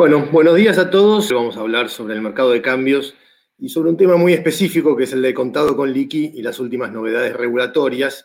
Bueno, 0.00 0.26
buenos 0.32 0.56
días 0.56 0.78
a 0.78 0.88
todos. 0.88 1.30
Vamos 1.30 1.58
a 1.58 1.60
hablar 1.60 1.90
sobre 1.90 2.14
el 2.14 2.22
mercado 2.22 2.52
de 2.52 2.62
cambios 2.62 3.14
y 3.58 3.68
sobre 3.68 3.90
un 3.90 3.98
tema 3.98 4.16
muy 4.16 4.32
específico 4.32 4.96
que 4.96 5.04
es 5.04 5.12
el 5.12 5.20
de 5.20 5.34
contado 5.34 5.76
con 5.76 5.92
liqui 5.92 6.32
y 6.36 6.40
las 6.40 6.58
últimas 6.58 6.90
novedades 6.90 7.36
regulatorias, 7.36 8.24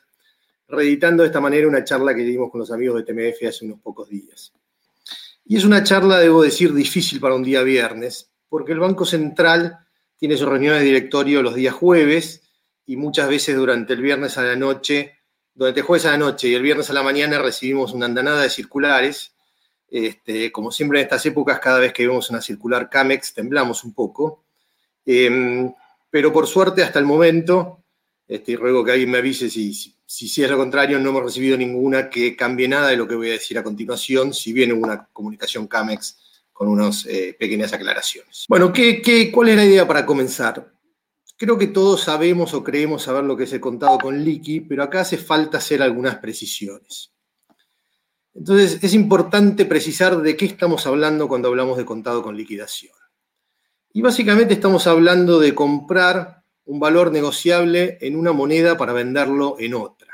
reeditando 0.70 1.24
de 1.24 1.28
esta 1.28 1.42
manera 1.42 1.68
una 1.68 1.84
charla 1.84 2.16
que 2.16 2.21
dimos 2.21 2.50
con 2.50 2.61
los 2.61 2.71
amigos 2.71 2.96
de 2.96 3.04
TMF 3.04 3.46
hace 3.50 3.66
unos 3.66 3.82
pocos 3.82 4.07
días. 4.07 4.54
Y 5.43 5.57
es 5.57 5.66
una 5.66 5.84
charla, 5.84 6.18
debo 6.20 6.43
decir, 6.43 6.74
difícil 6.74 7.20
para 7.20 7.36
un 7.36 7.43
día 7.43 7.61
viernes, 7.61 8.32
porque 8.48 8.71
el 8.71 8.80
Banco 8.80 9.04
Central 9.04 9.78
tiene 10.16 10.38
sus 10.38 10.48
reuniones 10.48 10.80
de 10.80 10.86
directorio 10.86 11.43
los 11.43 11.56
días 11.56 11.73
jueves 11.73 12.42
y 12.86 12.96
muchas 12.96 13.28
veces 13.28 13.57
durante 13.57 13.92
el 13.92 14.01
viernes 14.01 14.37
a 14.37 14.43
la 14.43 14.56
noche, 14.56 15.18
durante 15.54 15.82
el 15.82 15.86
jueves 15.86 16.06
a 16.06 16.12
la 16.12 16.20
noche 16.20 16.48
y 16.48 16.54
el 16.54 16.64
viernes 16.64 16.89
a 16.89 16.93
la 16.93 17.04
mañana 17.04 17.37
recibimos 17.37 17.92
una 17.92 18.06
andanada 18.06 18.43
de 18.43 18.50
circulares 18.50 19.35
este, 19.89 20.52
como 20.52 20.71
siempre 20.71 21.00
en 21.00 21.04
estas 21.04 21.25
épocas, 21.25 21.60
cada 21.60 21.80
vez 21.80 21.93
que 21.93 22.07
vemos 22.07 22.30
una 22.30 22.42
circular 22.42 22.89
CAMEX 22.89 23.34
temblamos 23.34 23.84
un 23.84 23.93
poco. 23.93 24.43
Em, 25.06 25.71
pero 26.10 26.34
por 26.34 26.48
suerte, 26.48 26.84
hasta 26.84 27.00
el 27.00 27.06
momento, 27.06 27.84
este, 28.28 28.56
ruego 28.56 28.84
que 28.84 28.92
alguien 28.92 29.12
me 29.12 29.20
avise 29.20 29.50
si, 29.50 29.74
si, 29.74 30.43
es 30.43 30.50
lo 30.50 30.57
contrario, 30.57 31.00
no 31.00 31.10
hemos 31.10 31.24
recibido 31.24 31.57
ninguna 31.57 32.09
que 32.09 32.36
cambie 32.36 32.67
nada 32.67 32.90
de 32.90 32.98
lo 32.98 33.08
que 33.08 33.16
voy 33.16 33.30
a 33.30 33.34
decir 33.34 33.58
a 33.58 33.64
continuación, 33.64 34.34
si 34.34 34.53
viene 34.53 34.73
una 34.73 35.08
comunicación 35.12 35.67
CAMEX 35.67 36.17
con 36.52 36.70
unas 36.70 37.06
eh, 37.06 37.36
pequeñas 37.38 37.73
aclaraciones. 37.73 38.45
Bueno, 38.48 38.72
¿qué, 38.72 39.02
qué, 39.02 39.31
cuál 39.31 39.50
es 39.50 39.58
la 39.58 39.66
idea 39.66 39.88
para 39.88 40.06
comenzar? 40.06 40.72
Creo 41.38 41.58
que 41.58 41.67
todos 41.67 42.02
sabemos 42.02 42.54
o 42.54 42.64
creemos 42.64 43.04
saber 43.04 43.26
lo 43.26 43.36
que 43.36 43.44
es 43.44 43.52
el 43.52 43.59
contado 43.59 43.98
con 43.98 44.24
liqui, 44.24 44.62
pero 44.62 44.84
acá 44.84 45.02
hace 45.02 45.18
falta 45.18 45.58
hacer 45.58 45.81
algunas 45.81 46.16
precisiones. 46.18 47.12
Entonces, 48.36 48.83
es 48.83 48.94
importante 48.94 49.66
precisar 49.66 50.22
de 50.22 50.36
qué 50.36 50.45
estamos 50.45 50.86
hablando 50.86 51.30
cuando 51.30 51.47
hablamos 51.47 51.78
de 51.78 51.86
contado 51.86 52.22
con 52.22 52.36
liquidación. 52.36 52.94
Y 53.94 54.02
básicamente 54.02 54.53
estamos 54.53 54.88
hablando 54.88 55.39
de 55.39 55.55
comprar 55.55 56.44
un 56.66 56.80
valor 56.80 57.13
negociable 57.13 57.97
en 58.02 58.17
una 58.17 58.33
moneda 58.33 58.78
para 58.78 58.91
venderlo 58.91 59.56
en 59.58 59.73
otra. 59.73 60.13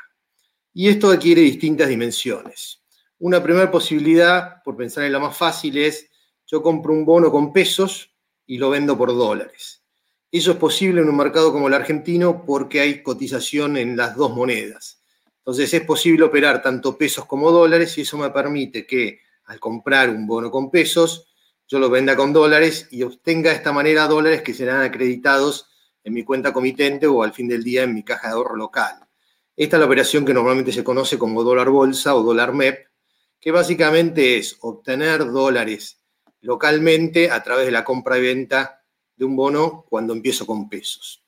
Y 0.72 0.88
esto 0.90 1.10
adquiere 1.10 1.42
distintas 1.42 1.90
dimensiones. 1.90 2.84
Una 3.18 3.42
primera 3.42 3.72
posibilidad, 3.72 4.62
por 4.64 4.78
pensar 4.78 5.04
en 5.06 5.14
la 5.14 5.20
más 5.20 5.36
fácil, 5.36 5.78
es 5.78 6.08
yo 6.46 6.62
compro 6.62 6.94
un 6.94 7.06
bono 7.06 7.32
con 7.32 7.52
pesos 7.52 8.14
y 8.46 8.60
lo 8.60 8.70
vendo 8.70 8.96
por 8.98 9.10
dólares. 9.10 9.84
Eso 10.32 10.52
es 10.52 10.58
posible 10.58 11.02
en 11.02 11.10
un 11.10 11.18
mercado 11.18 11.52
como 11.52 11.68
el 11.68 11.74
argentino 11.74 12.46
porque 12.46 12.82
hay 12.82 13.02
cotización 13.02 13.78
en 13.78 13.98
las 13.98 14.16
dos 14.16 14.36
monedas. 14.36 15.01
Entonces 15.42 15.74
es 15.74 15.82
posible 15.82 16.24
operar 16.24 16.62
tanto 16.62 16.98
pesos 16.98 17.26
como 17.26 17.52
dólares 17.52 17.98
y 17.98 18.02
eso 18.02 18.18
me 18.18 18.30
permite 18.30 18.86
que 18.86 19.20
al 19.46 19.60
comprar 19.60 20.12
un 20.12 20.28
bono 20.28 20.52
con 20.52 20.70
pesos, 20.70 21.28
yo 21.68 21.80
lo 21.80 21.90
venda 21.90 22.16
con 22.16 22.32
dólares 22.32 22.88
y 22.92 23.02
obtenga 23.02 23.50
de 23.50 23.56
esta 23.56 23.72
manera 23.72 24.08
dólares 24.08 24.44
que 24.44 24.54
serán 24.54 24.82
acreditados 24.82 25.68
en 26.04 26.14
mi 26.14 26.24
cuenta 26.24 26.54
comitente 26.54 27.08
o 27.08 27.24
al 27.24 27.34
fin 27.34 27.48
del 27.48 27.64
día 27.64 27.84
en 27.84 27.94
mi 27.94 28.04
caja 28.04 28.28
de 28.28 28.34
ahorro 28.36 28.56
local. 28.56 29.08
Esta 29.56 29.78
es 29.78 29.80
la 29.80 29.86
operación 29.86 30.26
que 30.26 30.34
normalmente 30.34 30.72
se 30.72 30.84
conoce 30.84 31.18
como 31.18 31.44
dólar 31.44 31.70
bolsa 31.70 32.16
o 32.16 32.24
dólar 32.24 32.54
MEP, 32.54 32.88
que 33.40 33.52
básicamente 33.52 34.38
es 34.38 34.58
obtener 34.62 35.26
dólares 35.32 36.00
localmente 36.42 37.32
a 37.32 37.42
través 37.42 37.66
de 37.66 37.72
la 37.72 37.84
compra 37.84 38.18
y 38.18 38.22
venta 38.22 38.84
de 39.16 39.26
un 39.26 39.36
bono 39.36 39.86
cuando 39.90 40.14
empiezo 40.14 40.46
con 40.46 40.70
pesos. 40.70 41.21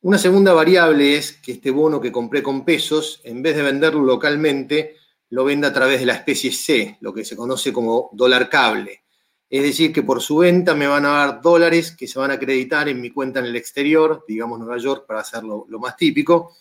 Una 0.00 0.16
segunda 0.16 0.52
variable 0.52 1.16
es 1.16 1.32
que 1.32 1.52
este 1.52 1.72
bono 1.72 2.00
que 2.00 2.12
compré 2.12 2.40
con 2.40 2.64
pesos, 2.64 3.20
en 3.24 3.42
vez 3.42 3.56
de 3.56 3.62
venderlo 3.62 4.04
localmente, 4.04 4.96
lo 5.30 5.44
venda 5.44 5.68
a 5.68 5.72
través 5.72 5.98
de 5.98 6.06
la 6.06 6.14
especie 6.14 6.52
C, 6.52 6.98
lo 7.00 7.12
que 7.12 7.24
se 7.24 7.34
conoce 7.34 7.72
como 7.72 8.08
dólar 8.12 8.48
cable. 8.48 9.02
Es 9.50 9.62
decir, 9.62 9.92
que 9.92 10.04
por 10.04 10.22
su 10.22 10.38
venta 10.38 10.74
me 10.74 10.86
van 10.86 11.04
a 11.04 11.10
dar 11.10 11.42
dólares 11.42 11.90
que 11.90 12.06
se 12.06 12.18
van 12.18 12.30
a 12.30 12.34
acreditar 12.34 12.88
en 12.88 13.00
mi 13.00 13.10
cuenta 13.10 13.40
en 13.40 13.46
el 13.46 13.56
exterior, 13.56 14.24
digamos 14.28 14.60
Nueva 14.60 14.78
York, 14.78 15.04
para 15.04 15.20
hacerlo 15.20 15.66
lo 15.68 15.80
más 15.80 15.96
típico. 15.96 16.54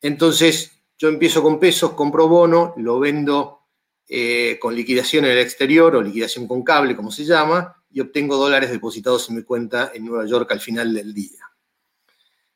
Entonces, 0.00 0.70
yo 0.96 1.08
empiezo 1.08 1.42
con 1.42 1.58
pesos, 1.58 1.94
compro 1.94 2.28
bono, 2.28 2.74
lo 2.76 3.00
vendo 3.00 3.62
eh, 4.08 4.58
con 4.60 4.76
liquidación 4.76 5.24
en 5.24 5.32
el 5.32 5.38
exterior 5.38 5.96
o 5.96 6.02
liquidación 6.02 6.46
con 6.46 6.62
cable, 6.62 6.94
como 6.94 7.10
se 7.10 7.24
llama, 7.24 7.82
y 7.90 8.00
obtengo 8.00 8.36
dólares 8.36 8.70
depositados 8.70 9.28
en 9.30 9.36
mi 9.36 9.42
cuenta 9.42 9.90
en 9.92 10.04
Nueva 10.04 10.26
York 10.26 10.52
al 10.52 10.60
final 10.60 10.94
del 10.94 11.12
día. 11.12 11.51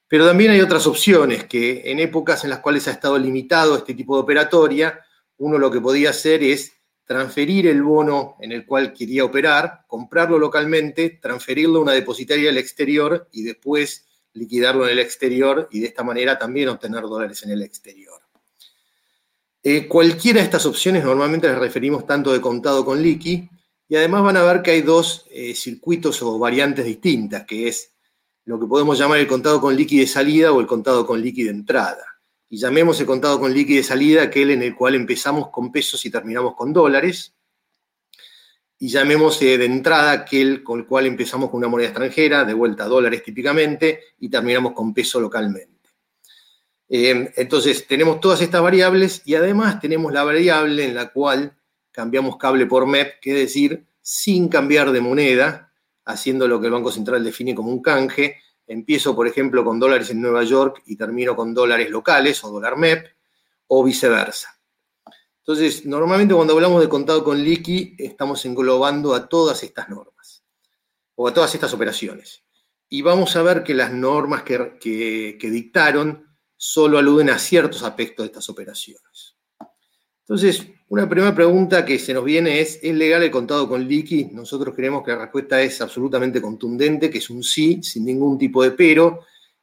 Pero 0.08 0.26
también 0.26 0.52
hay 0.52 0.60
otras 0.60 0.86
opciones 0.86 1.44
que 1.44 1.90
en 1.90 1.98
épocas 1.98 2.44
en 2.44 2.50
las 2.50 2.60
cuales 2.60 2.86
ha 2.86 2.92
estado 2.92 3.18
limitado 3.18 3.76
este 3.76 3.94
tipo 3.94 4.16
de 4.16 4.22
operatoria, 4.22 5.00
uno 5.38 5.58
lo 5.58 5.70
que 5.70 5.80
podía 5.80 6.10
hacer 6.10 6.42
es 6.42 6.72
transferir 7.04 7.66
el 7.66 7.82
bono 7.82 8.36
en 8.40 8.52
el 8.52 8.66
cual 8.66 8.92
quería 8.92 9.24
operar, 9.24 9.84
comprarlo 9.86 10.38
localmente, 10.38 11.18
transferirlo 11.22 11.78
a 11.78 11.82
una 11.82 11.92
depositaria 11.92 12.46
del 12.46 12.58
exterior 12.58 13.28
y 13.32 13.42
después 13.42 14.06
liquidarlo 14.32 14.84
en 14.84 14.92
el 14.92 14.98
exterior 14.98 15.68
y 15.70 15.80
de 15.80 15.86
esta 15.86 16.02
manera 16.02 16.38
también 16.38 16.68
obtener 16.68 17.02
dólares 17.02 17.42
en 17.44 17.50
el 17.50 17.62
exterior. 17.62 18.20
Eh, 19.62 19.88
cualquiera 19.88 20.40
de 20.40 20.44
estas 20.44 20.66
opciones 20.66 21.04
normalmente 21.04 21.48
les 21.48 21.58
referimos 21.58 22.06
tanto 22.06 22.32
de 22.32 22.40
contado 22.40 22.84
con 22.84 23.02
liqui 23.02 23.48
y 23.88 23.96
además 23.96 24.22
van 24.22 24.36
a 24.36 24.42
ver 24.42 24.62
que 24.62 24.72
hay 24.72 24.82
dos 24.82 25.26
eh, 25.30 25.54
circuitos 25.54 26.22
o 26.22 26.38
variantes 26.38 26.84
distintas, 26.84 27.44
que 27.46 27.68
es 27.68 27.95
lo 28.46 28.60
que 28.60 28.66
podemos 28.66 28.96
llamar 28.96 29.18
el 29.18 29.26
contado 29.26 29.60
con 29.60 29.76
liqui 29.76 29.98
de 29.98 30.06
salida 30.06 30.52
o 30.52 30.60
el 30.60 30.66
contado 30.66 31.04
con 31.04 31.20
liqui 31.20 31.42
de 31.42 31.50
entrada. 31.50 32.04
Y 32.48 32.58
llamemos 32.58 32.98
el 33.00 33.06
contado 33.06 33.40
con 33.40 33.52
liqui 33.52 33.74
de 33.74 33.82
salida 33.82 34.22
aquel 34.22 34.52
en 34.52 34.62
el 34.62 34.76
cual 34.76 34.94
empezamos 34.94 35.50
con 35.50 35.72
pesos 35.72 36.04
y 36.06 36.10
terminamos 36.10 36.54
con 36.54 36.72
dólares. 36.72 37.34
Y 38.78 38.88
llamemos 38.88 39.42
eh, 39.42 39.58
de 39.58 39.64
entrada 39.64 40.12
aquel 40.12 40.62
con 40.62 40.78
el 40.78 40.86
cual 40.86 41.06
empezamos 41.06 41.50
con 41.50 41.58
una 41.58 41.68
moneda 41.68 41.88
extranjera, 41.88 42.44
de 42.44 42.54
vuelta 42.54 42.84
a 42.84 42.88
dólares 42.88 43.24
típicamente, 43.24 44.00
y 44.20 44.28
terminamos 44.28 44.74
con 44.74 44.94
peso 44.94 45.20
localmente. 45.20 45.90
Eh, 46.88 47.32
entonces, 47.34 47.84
tenemos 47.88 48.20
todas 48.20 48.40
estas 48.40 48.62
variables 48.62 49.22
y 49.24 49.34
además 49.34 49.80
tenemos 49.80 50.12
la 50.12 50.22
variable 50.22 50.84
en 50.84 50.94
la 50.94 51.08
cual 51.08 51.56
cambiamos 51.90 52.36
cable 52.36 52.66
por 52.66 52.86
MEP, 52.86 53.18
que 53.20 53.32
es 53.32 53.38
decir, 53.38 53.84
sin 54.00 54.48
cambiar 54.48 54.92
de 54.92 55.00
moneda, 55.00 55.72
haciendo 56.06 56.48
lo 56.48 56.60
que 56.60 56.66
el 56.66 56.72
Banco 56.72 56.90
Central 56.90 57.22
define 57.22 57.54
como 57.54 57.70
un 57.70 57.82
canje. 57.82 58.40
Empiezo, 58.66 59.14
por 59.14 59.26
ejemplo, 59.26 59.64
con 59.64 59.78
dólares 59.78 60.10
en 60.10 60.22
Nueva 60.22 60.42
York 60.44 60.82
y 60.86 60.96
termino 60.96 61.36
con 61.36 61.52
dólares 61.52 61.90
locales 61.90 62.42
o 62.44 62.50
dólar 62.50 62.76
MEP, 62.76 63.06
o 63.68 63.84
viceversa. 63.84 64.58
Entonces, 65.38 65.84
normalmente 65.84 66.34
cuando 66.34 66.54
hablamos 66.54 66.80
de 66.80 66.88
contado 66.88 67.22
con 67.22 67.42
liqui, 67.42 67.94
estamos 67.98 68.44
englobando 68.44 69.14
a 69.14 69.28
todas 69.28 69.62
estas 69.62 69.88
normas, 69.88 70.44
o 71.14 71.28
a 71.28 71.34
todas 71.34 71.54
estas 71.54 71.72
operaciones. 71.72 72.44
Y 72.88 73.02
vamos 73.02 73.34
a 73.36 73.42
ver 73.42 73.62
que 73.62 73.74
las 73.74 73.92
normas 73.92 74.42
que, 74.42 74.78
que 74.80 75.50
dictaron 75.50 76.36
solo 76.56 76.98
aluden 76.98 77.30
a 77.30 77.38
ciertos 77.38 77.82
aspectos 77.82 78.24
de 78.24 78.28
estas 78.28 78.48
operaciones. 78.48 79.25
Entonces, 80.28 80.66
una 80.88 81.08
primera 81.08 81.32
pregunta 81.32 81.84
que 81.84 82.00
se 82.00 82.12
nos 82.12 82.24
viene 82.24 82.60
es, 82.60 82.80
¿es 82.82 82.92
legal 82.92 83.22
el 83.22 83.30
contado 83.30 83.68
con 83.68 83.86
liqui? 83.86 84.24
Nosotros 84.32 84.74
creemos 84.74 85.04
que 85.04 85.12
la 85.12 85.18
respuesta 85.18 85.62
es 85.62 85.80
absolutamente 85.80 86.42
contundente, 86.42 87.08
que 87.08 87.18
es 87.18 87.30
un 87.30 87.44
sí, 87.44 87.80
sin 87.80 88.04
ningún 88.04 88.36
tipo 88.36 88.60
de 88.64 88.72
pero. 88.72 89.20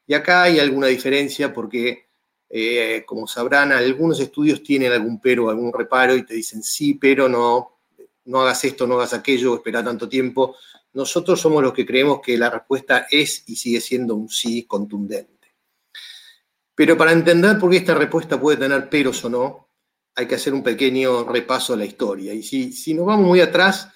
Y 0.08 0.14
acá 0.14 0.44
hay 0.44 0.60
alguna 0.60 0.88
diferencia 0.88 1.54
porque, 1.54 2.06
eh, 2.50 3.04
como 3.06 3.28
sabrán, 3.28 3.74
algunos 3.74 4.22
estudios 4.22 4.64
tienen 4.64 4.94
algún 4.94 5.20
pero, 5.20 5.50
algún 5.50 5.74
reparo 5.74 6.16
y 6.16 6.26
te 6.26 6.36
dicen 6.36 6.64
sí, 6.64 6.94
pero 6.94 7.28
no, 7.28 7.80
no 8.24 8.42
hagas 8.42 8.64
esto, 8.64 8.88
no 8.88 8.96
hagas 8.96 9.14
aquello, 9.14 9.56
espera 9.56 9.84
tanto 9.84 10.08
tiempo. 10.08 10.56
Nosotros 10.94 11.42
somos 11.42 11.62
los 11.62 11.74
que 11.74 11.86
creemos 11.86 12.22
que 12.22 12.38
la 12.38 12.50
respuesta 12.50 13.08
es 13.12 13.44
y 13.48 13.58
sigue 13.58 13.82
siendo 13.82 14.16
un 14.16 14.30
sí 14.30 14.64
contundente. 14.64 15.56
Pero 16.74 16.98
para 16.98 17.12
entender 17.12 17.60
por 17.60 17.70
qué 17.70 17.78
esta 17.78 17.96
respuesta 17.96 18.40
puede 18.40 18.58
tener 18.58 18.90
peros 18.90 19.26
o 19.26 19.30
no, 19.30 19.73
hay 20.16 20.28
que 20.28 20.36
hacer 20.36 20.54
un 20.54 20.64
pequeño 20.64 21.24
repaso 21.24 21.74
a 21.74 21.78
la 21.78 21.86
historia. 21.86 22.34
Y 22.34 22.44
si, 22.44 22.94
nos 22.94 23.06
vamos 23.06 23.26
muy 23.26 23.42
atrás, 23.42 23.90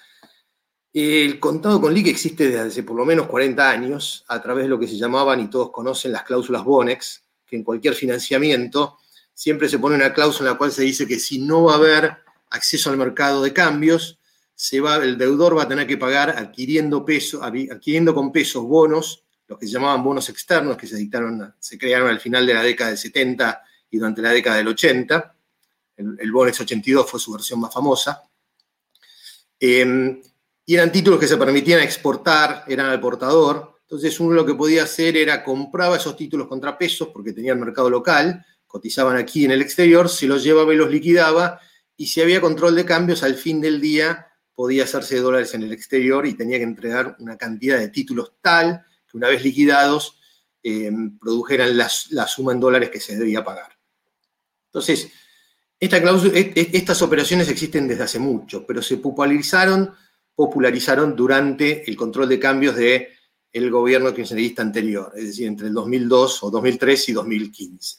el 0.92 1.38
contado 1.38 1.80
con 1.80 1.94
liqui 1.94 2.10
existe 2.10 2.46
desde 2.48 2.60
hace 2.60 2.82
por 2.82 2.96
lo 2.96 3.04
menos 3.04 3.26
40 3.28 3.70
años 3.70 4.24
a 4.28 4.40
través 4.42 4.64
de 4.64 4.68
lo 4.68 4.78
que 4.78 4.88
se 4.88 4.96
llamaban, 4.96 5.40
y 5.40 5.48
todos 5.48 5.70
conocen, 5.70 6.12
las 6.12 6.24
cláusulas 6.24 6.64
Bonex, 6.64 7.22
que 7.46 7.56
en 7.56 7.62
cualquier 7.62 7.94
financiamiento 7.94 8.98
siempre 9.32 9.68
se 9.68 9.78
pone 9.78 9.94
una 9.94 10.12
cláusula 10.12 10.50
en 10.50 10.54
la 10.54 10.58
cual 10.58 10.72
se 10.72 10.82
dice 10.82 11.06
que 11.06 11.18
si 11.18 11.38
no 11.38 11.64
va 11.64 11.74
a 11.74 11.76
haber 11.76 12.16
acceso 12.50 12.90
al 12.90 12.96
mercado 12.96 13.42
de 13.42 13.52
cambios, 13.52 14.18
se 14.54 14.80
va, 14.80 14.96
el 14.96 15.16
deudor 15.16 15.56
va 15.56 15.62
a 15.62 15.68
tener 15.68 15.86
que 15.86 15.96
pagar 15.96 16.30
adquiriendo, 16.30 17.04
peso, 17.04 17.44
adquiriendo 17.44 18.12
con 18.12 18.32
pesos 18.32 18.64
bonos, 18.64 19.22
los 19.46 19.58
que 19.58 19.66
se 19.66 19.72
llamaban 19.72 20.02
bonos 20.02 20.28
externos, 20.28 20.76
que 20.76 20.88
se, 20.88 20.96
dictaron, 20.96 21.54
se 21.60 21.78
crearon 21.78 22.08
al 22.08 22.18
final 22.18 22.44
de 22.44 22.54
la 22.54 22.62
década 22.62 22.90
del 22.90 22.98
70 22.98 23.62
y 23.90 23.98
durante 23.98 24.20
la 24.20 24.30
década 24.30 24.56
del 24.56 24.68
80 24.68 25.37
el, 25.98 26.32
Bonex 26.32 26.60
82 26.60 27.10
fue 27.10 27.20
su 27.20 27.32
versión 27.32 27.60
más 27.60 27.72
famosa. 27.72 28.22
Em, 29.60 30.22
y 30.64 30.74
eran 30.74 30.92
títulos 30.92 31.18
que 31.18 31.26
se 31.26 31.36
permitían 31.36 31.80
exportar, 31.80 32.64
eran 32.68 32.86
al 32.86 33.00
portador. 33.00 33.78
Entonces 33.82 34.18
uno 34.20 34.34
lo 34.34 34.46
que 34.46 34.54
podía 34.54 34.84
hacer 34.84 35.16
era 35.16 35.42
compraba 35.42 35.96
esos 35.96 36.16
títulos 36.16 36.46
contra 36.46 36.76
pesos 36.76 37.08
porque 37.08 37.32
tenían 37.32 37.58
mercado 37.58 37.88
local, 37.88 38.44
cotizaban 38.66 39.16
aquí 39.16 39.46
en 39.46 39.50
el 39.50 39.62
exterior, 39.62 40.08
se 40.08 40.26
los 40.26 40.44
llevaba 40.44 40.72
y 40.74 40.76
los 40.76 40.90
liquidaba 40.90 41.60
y 41.96 42.06
si 42.06 42.20
había 42.20 42.40
control 42.40 42.76
de 42.76 42.84
cambios 42.84 43.22
al 43.22 43.34
fin 43.34 43.60
del 43.60 43.80
día 43.80 44.28
podía 44.54 44.84
hacerse 44.84 45.14
de 45.14 45.20
dólares 45.22 45.54
en 45.54 45.62
el 45.62 45.72
exterior 45.72 46.26
y 46.26 46.34
tenía 46.34 46.58
que 46.58 46.64
entregar 46.64 47.16
una 47.18 47.36
cantidad 47.36 47.78
de 47.78 47.88
títulos 47.88 48.34
tal 48.42 48.84
que 49.10 49.16
una 49.16 49.28
vez 49.28 49.42
liquidados 49.42 50.18
eh, 50.62 50.90
produjeran 51.20 51.76
la, 51.78 51.88
suma 51.88 52.52
en 52.52 52.60
dólares 52.60 52.90
que 52.90 53.00
se 53.00 53.16
debía 53.16 53.44
pagar. 53.44 53.78
Entonces, 54.66 55.10
esta 55.80 55.98
estas 56.54 57.02
operaciones 57.02 57.48
existen 57.48 57.86
desde 57.86 58.02
hace 58.02 58.18
mucho, 58.18 58.66
pero 58.66 58.82
se 58.82 58.96
popularizaron, 58.96 59.94
popularizaron 60.34 61.14
durante 61.14 61.88
el 61.88 61.96
control 61.96 62.28
de 62.28 62.40
cambios 62.40 62.74
del 62.74 63.08
el 63.52 63.70
gobierno 63.70 64.12
kirchnerista 64.12 64.62
anterior, 64.62 65.12
es 65.16 65.26
decir, 65.26 65.46
entre 65.46 65.68
el 65.68 65.74
2002 65.74 66.42
o 66.42 66.50
2003 66.50 67.08
y 67.08 67.12
2015. 67.12 67.96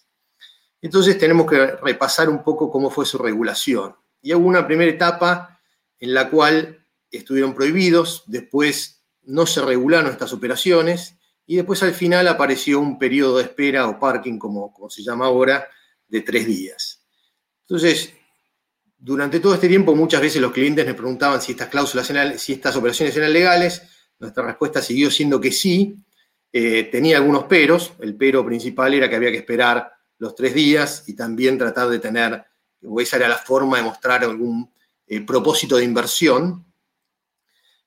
Entonces 0.81 1.17
tenemos 1.17 1.49
que 1.49 1.65
repasar 1.81 2.29
un 2.29 2.43
poco 2.43 2.69
cómo 2.69 2.89
fue 2.89 3.05
su 3.05 3.17
regulación. 3.17 3.95
Y 4.21 4.33
hubo 4.33 4.47
una 4.47 4.67
primera 4.67 4.91
etapa 4.91 5.59
en 5.99 6.13
la 6.13 6.29
cual 6.29 6.85
estuvieron 7.09 7.53
prohibidos, 7.53 8.23
después 8.27 9.03
no 9.23 9.45
se 9.45 9.61
regularon 9.61 10.11
estas 10.11 10.33
operaciones 10.33 11.15
y 11.45 11.55
después 11.55 11.81
al 11.83 11.93
final 11.93 12.27
apareció 12.27 12.79
un 12.79 12.99
periodo 12.99 13.37
de 13.37 13.43
espera 13.43 13.87
o 13.87 13.99
parking, 13.99 14.37
como 14.37 14.73
se 14.89 15.01
llama 15.01 15.25
ahora, 15.25 15.67
de 16.07 16.21
tres 16.21 16.45
días. 16.45 16.98
Entonces, 17.69 18.13
durante 18.97 19.39
todo 19.39 19.53
este 19.53 19.67
tiempo 19.67 19.95
muchas 19.95 20.21
veces 20.21 20.41
los 20.41 20.51
clientes 20.51 20.85
me 20.85 20.95
preguntaban 20.95 21.39
si 21.39 21.51
estas 21.51 21.67
cláusulas, 21.67 22.11
si 22.37 22.53
estas 22.53 22.75
operaciones 22.75 23.15
eran 23.15 23.31
legales. 23.31 23.83
Nuestra 24.17 24.43
respuesta 24.43 24.81
siguió 24.81 25.11
siendo 25.11 25.39
que 25.39 25.51
sí. 25.51 25.95
Eh, 26.51 26.89
tenía 26.91 27.17
algunos 27.17 27.43
peros. 27.43 27.93
El 27.99 28.15
pero 28.15 28.43
principal 28.43 28.95
era 28.95 29.07
que 29.07 29.15
había 29.15 29.31
que 29.31 29.37
esperar 29.37 29.93
los 30.17 30.33
tres 30.33 30.55
días 30.55 31.03
y 31.07 31.15
también 31.15 31.59
tratar 31.59 31.89
de 31.89 31.99
tener, 31.99 32.43
o 32.81 32.99
esa 32.99 33.17
era 33.17 33.29
la 33.29 33.37
forma 33.37 33.77
de 33.77 33.83
mostrar 33.83 34.23
algún 34.23 34.69
eh, 35.05 35.21
propósito 35.21 35.77
de 35.77 35.85
inversión. 35.85 36.65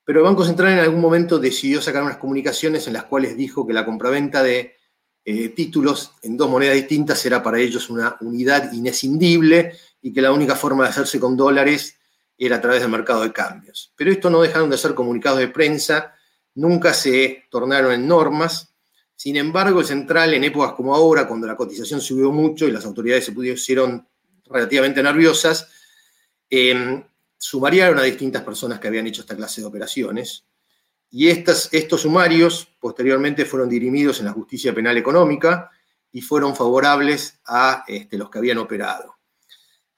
Pero 0.05 0.21
el 0.21 0.25
Banco 0.25 0.45
Central 0.45 0.73
en 0.73 0.79
algún 0.79 1.01
momento 1.01 1.39
decidió 1.39 1.83
sacar 1.83 2.05
unas 2.05 2.17
comunicaciones 2.19 2.87
en 2.87 2.93
las 2.93 3.05
cuales 3.05 3.37
dijo 3.37 3.67
que 3.67 3.73
la 3.73 3.85
compraventa 3.85 4.43
de 4.45 4.77
eh, 5.25 5.51
títulos 5.51 6.13
en 6.23 6.37
dos 6.37 6.51
monedas 6.51 6.75
distintas 6.75 7.25
era 7.25 7.43
para 7.43 7.61
ellos 7.61 7.89
una 7.91 8.17
unidad 8.21 8.73
inescindible 8.73 9.73
y 10.01 10.13
que 10.13 10.21
la 10.21 10.33
única 10.33 10.57
forma 10.57 10.85
de 10.85 10.91
hacerse 10.91 11.21
con 11.21 11.37
dólares 11.37 11.97
era 12.37 12.57
a 12.57 12.61
través 12.61 12.81
del 12.81 12.91
mercado 12.91 13.23
de 13.23 13.33
cambios. 13.33 13.93
Pero 13.97 14.11
esto 14.11 14.31
no 14.31 14.43
dejaron 14.43 14.69
de 14.69 14.79
ser 14.79 14.95
comunicados 14.95 15.39
de 15.39 15.49
prensa, 15.49 16.15
nunca 16.55 16.93
se 16.93 17.45
tornaron 17.51 17.93
en 17.93 18.09
normas. 18.09 18.75
Sin 19.15 19.37
embargo, 19.37 19.79
el 19.79 19.87
central, 19.87 20.35
en 20.35 20.43
épocas 20.43 20.73
como 20.73 20.95
ahora, 20.95 21.29
cuando 21.29 21.47
la 21.47 21.57
cotización 21.57 22.01
subió 22.01 22.33
mucho 22.33 22.67
y 22.67 22.73
las 22.73 22.85
autoridades 22.85 23.25
se 23.25 23.33
pusieron 23.33 24.09
relativamente 24.47 25.03
nerviosas, 25.05 25.69
eh, 26.51 27.05
sumariaron 27.39 27.99
a 27.99 28.03
distintas 28.03 28.43
personas 28.43 28.81
que 28.81 28.89
habían 28.89 29.07
hecho 29.07 29.21
esta 29.21 29.37
clase 29.37 29.61
de 29.61 29.69
operaciones 29.69 30.45
y 31.15 31.29
estos 31.29 32.01
sumarios 32.01 32.67
posteriormente 32.81 33.45
fueron 33.45 33.69
dirimidos 33.69 34.19
en 34.21 34.25
la 34.25 34.33
justicia 34.33 34.75
penal 34.75 34.97
económica 34.97 35.71
y 36.11 36.23
fueron 36.23 36.57
favorables 36.57 37.39
a 37.47 37.85
este, 37.87 38.17
los 38.17 38.31
que 38.31 38.39
habían 38.39 38.57
operado. 38.57 39.19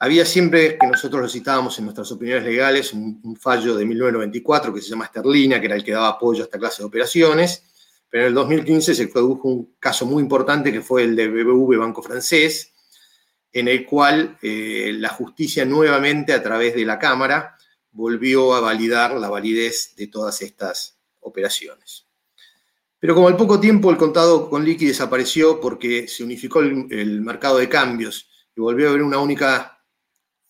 Había 0.00 0.26
siempre, 0.26 0.76
que 0.76 0.88
nosotros 0.88 1.22
lo 1.22 1.28
citábamos 1.28 1.78
en 1.78 1.84
nuestras 1.84 2.10
opiniones 2.10 2.42
legales, 2.42 2.92
un, 2.92 3.36
fallo 3.40 3.76
de 3.76 3.86
1994 3.86 4.74
que 4.74 4.82
se 4.82 4.90
llama 4.90 5.06
Sterlina, 5.06 5.60
que 5.60 5.66
era 5.66 5.76
el 5.76 5.84
que 5.84 5.92
daba 5.92 6.08
apoyo 6.08 6.42
a 6.42 6.46
esta 6.46 6.58
clase 6.58 6.82
de 6.82 6.88
operaciones, 6.88 7.62
pero 8.10 8.24
en 8.24 8.28
el 8.28 8.34
2015 8.34 8.92
se 8.92 9.06
produjo 9.06 9.48
un 9.48 9.76
caso 9.78 10.06
muy 10.06 10.20
importante 10.20 10.72
que 10.72 10.80
fue 10.80 11.04
el 11.04 11.14
de 11.14 11.28
BBV 11.28 11.78
Banco 11.78 12.02
Francés, 12.02 12.72
en 13.52 13.68
el 13.68 13.86
cual 13.86 14.36
eh, 14.42 14.92
la 14.96 15.10
justicia 15.10 15.64
nuevamente 15.64 16.32
a 16.32 16.42
través 16.42 16.74
de 16.74 16.84
la 16.84 16.98
Cámara 16.98 17.56
volvió 17.92 18.54
a 18.54 18.60
validar 18.60 19.14
la 19.14 19.28
validez 19.28 19.94
de 19.96 20.08
todas 20.08 20.42
estas 20.42 20.98
operaciones. 21.24 22.06
Pero 22.98 23.14
como 23.14 23.28
al 23.28 23.36
poco 23.36 23.60
tiempo 23.60 23.90
el 23.90 23.98
contado 23.98 24.48
con 24.48 24.64
liqui 24.64 24.86
desapareció 24.86 25.60
porque 25.60 26.08
se 26.08 26.24
unificó 26.24 26.60
el, 26.60 27.20
mercado 27.20 27.58
de 27.58 27.68
cambios 27.68 28.30
y 28.56 28.60
volvió 28.60 28.86
a 28.86 28.90
haber 28.90 29.02
una 29.02 29.18
única 29.18 29.84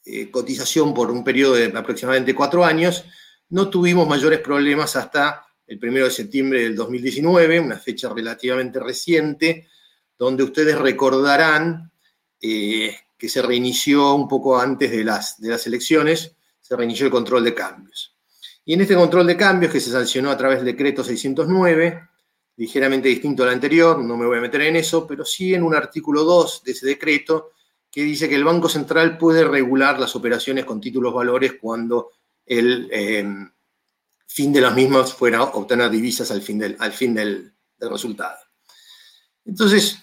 eh, 0.05 0.31
cotización 0.31 0.95
por 0.95 1.11
un 1.11 1.25
periodo 1.25 1.55
de 1.55 1.67
aproximadamente 1.77 2.35
cuatro 2.35 2.65
años, 2.65 3.05
no 3.49 3.71
tuvimos 3.71 4.07
mayores 4.07 4.41
problemas 4.41 4.95
hasta 4.95 5.47
el 5.67 5.79
primero 5.79 6.05
de 6.05 6.11
septiembre 6.11 6.63
del 6.63 6.77
2019, 6.77 7.59
una 7.61 7.79
fecha 7.79 8.13
relativamente 8.13 8.79
reciente, 8.79 9.67
donde 10.19 10.45
ustedes 10.45 10.79
recordarán 10.79 11.91
eh, 12.41 12.97
que 13.19 13.29
se 13.29 13.43
reinició 13.43 14.15
un 14.15 14.29
poco 14.29 14.61
antes 14.61 14.91
de 14.91 15.03
las, 15.03 15.41
de 15.41 15.49
las 15.49 15.67
elecciones, 15.67 16.37
se 16.61 16.77
reinició 16.77 17.07
el 17.07 17.13
control 17.13 17.43
de 17.43 17.55
cambios. 17.55 18.14
Y 18.65 18.75
en 18.75 18.81
este 18.81 18.95
control 18.95 19.27
de 19.27 19.37
cambios 19.37 19.73
que 19.73 19.81
se 19.81 19.91
sancionó 19.91 20.31
a 20.31 20.37
través 20.37 20.59
del 20.59 20.67
decreto 20.67 21.05
609, 21.05 22.09
ligeramente 22.57 23.09
distinto 23.09 23.43
al 23.43 23.51
anterior, 23.51 24.03
no 24.03 24.17
me 24.17 24.27
voy 24.27 24.39
a 24.39 24.41
meter 24.41 24.63
en 24.63 24.77
eso, 24.77 25.07
pero 25.07 25.25
sí 25.25 25.55
en 25.55 25.63
un 25.63 25.75
artículo 25.75 26.25
2 26.25 26.63
de 26.65 26.73
ese 26.73 26.87
decreto 26.87 27.51
que 27.91 28.03
dice 28.03 28.29
que 28.29 28.35
el 28.35 28.45
Banco 28.45 28.69
Central 28.69 29.19
puede 29.19 29.45
regular 29.45 30.01
las 30.01 30.17
operaciones 30.17 30.65
con 30.65 30.81
títulos 30.81 31.15
valores 31.15 31.55
cuando 31.61 32.11
el 32.47 32.89
em, 32.91 33.51
fin 34.27 34.53
de 34.53 34.61
las 34.61 34.75
mismas 34.75 35.13
fuera 35.13 35.43
obtener 35.43 35.91
divisas 35.91 36.31
al 36.31 36.43
fin 36.43 36.59
del, 36.59 36.77
al 36.81 36.93
fin 36.93 37.15
del 37.15 37.55
resultado. 37.79 38.39
Entonces, 39.45 39.99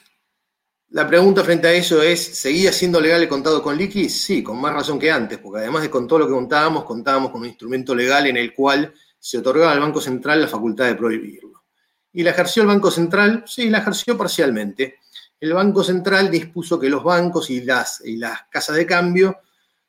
la 0.91 1.07
pregunta 1.07 1.41
frente 1.43 1.69
a 1.69 1.71
eso 1.71 2.01
es, 2.01 2.21
¿seguía 2.21 2.73
siendo 2.73 2.99
legal 2.99 3.21
el 3.21 3.29
contado 3.29 3.63
con 3.63 3.77
liqui? 3.77 4.09
Sí, 4.09 4.43
con 4.43 4.59
más 4.59 4.73
razón 4.73 4.99
que 4.99 5.09
antes, 5.09 5.37
porque 5.37 5.59
además 5.59 5.83
de 5.83 5.89
con 5.89 6.05
todo 6.05 6.19
lo 6.19 6.27
que 6.27 6.33
contábamos, 6.33 6.83
contábamos 6.83 7.31
con 7.31 7.41
un 7.41 7.47
instrumento 7.47 7.95
legal 7.95 8.27
en 8.27 8.35
el 8.35 8.53
cual 8.53 8.93
se 9.17 9.37
otorgaba 9.37 9.71
al 9.71 9.79
Banco 9.79 10.01
Central 10.01 10.41
la 10.41 10.49
facultad 10.49 10.87
de 10.87 10.95
prohibirlo. 10.95 11.63
¿Y 12.11 12.23
la 12.23 12.31
ejerció 12.31 12.63
el 12.63 12.67
Banco 12.67 12.91
Central? 12.91 13.45
Sí, 13.47 13.69
la 13.69 13.77
ejerció 13.77 14.17
parcialmente. 14.17 14.97
El 15.39 15.53
Banco 15.53 15.81
Central 15.81 16.29
dispuso 16.29 16.77
que 16.77 16.89
los 16.89 17.05
bancos 17.05 17.49
y 17.49 17.61
las, 17.61 18.01
y 18.03 18.17
las 18.17 18.41
casas 18.49 18.75
de 18.75 18.85
cambio 18.85 19.37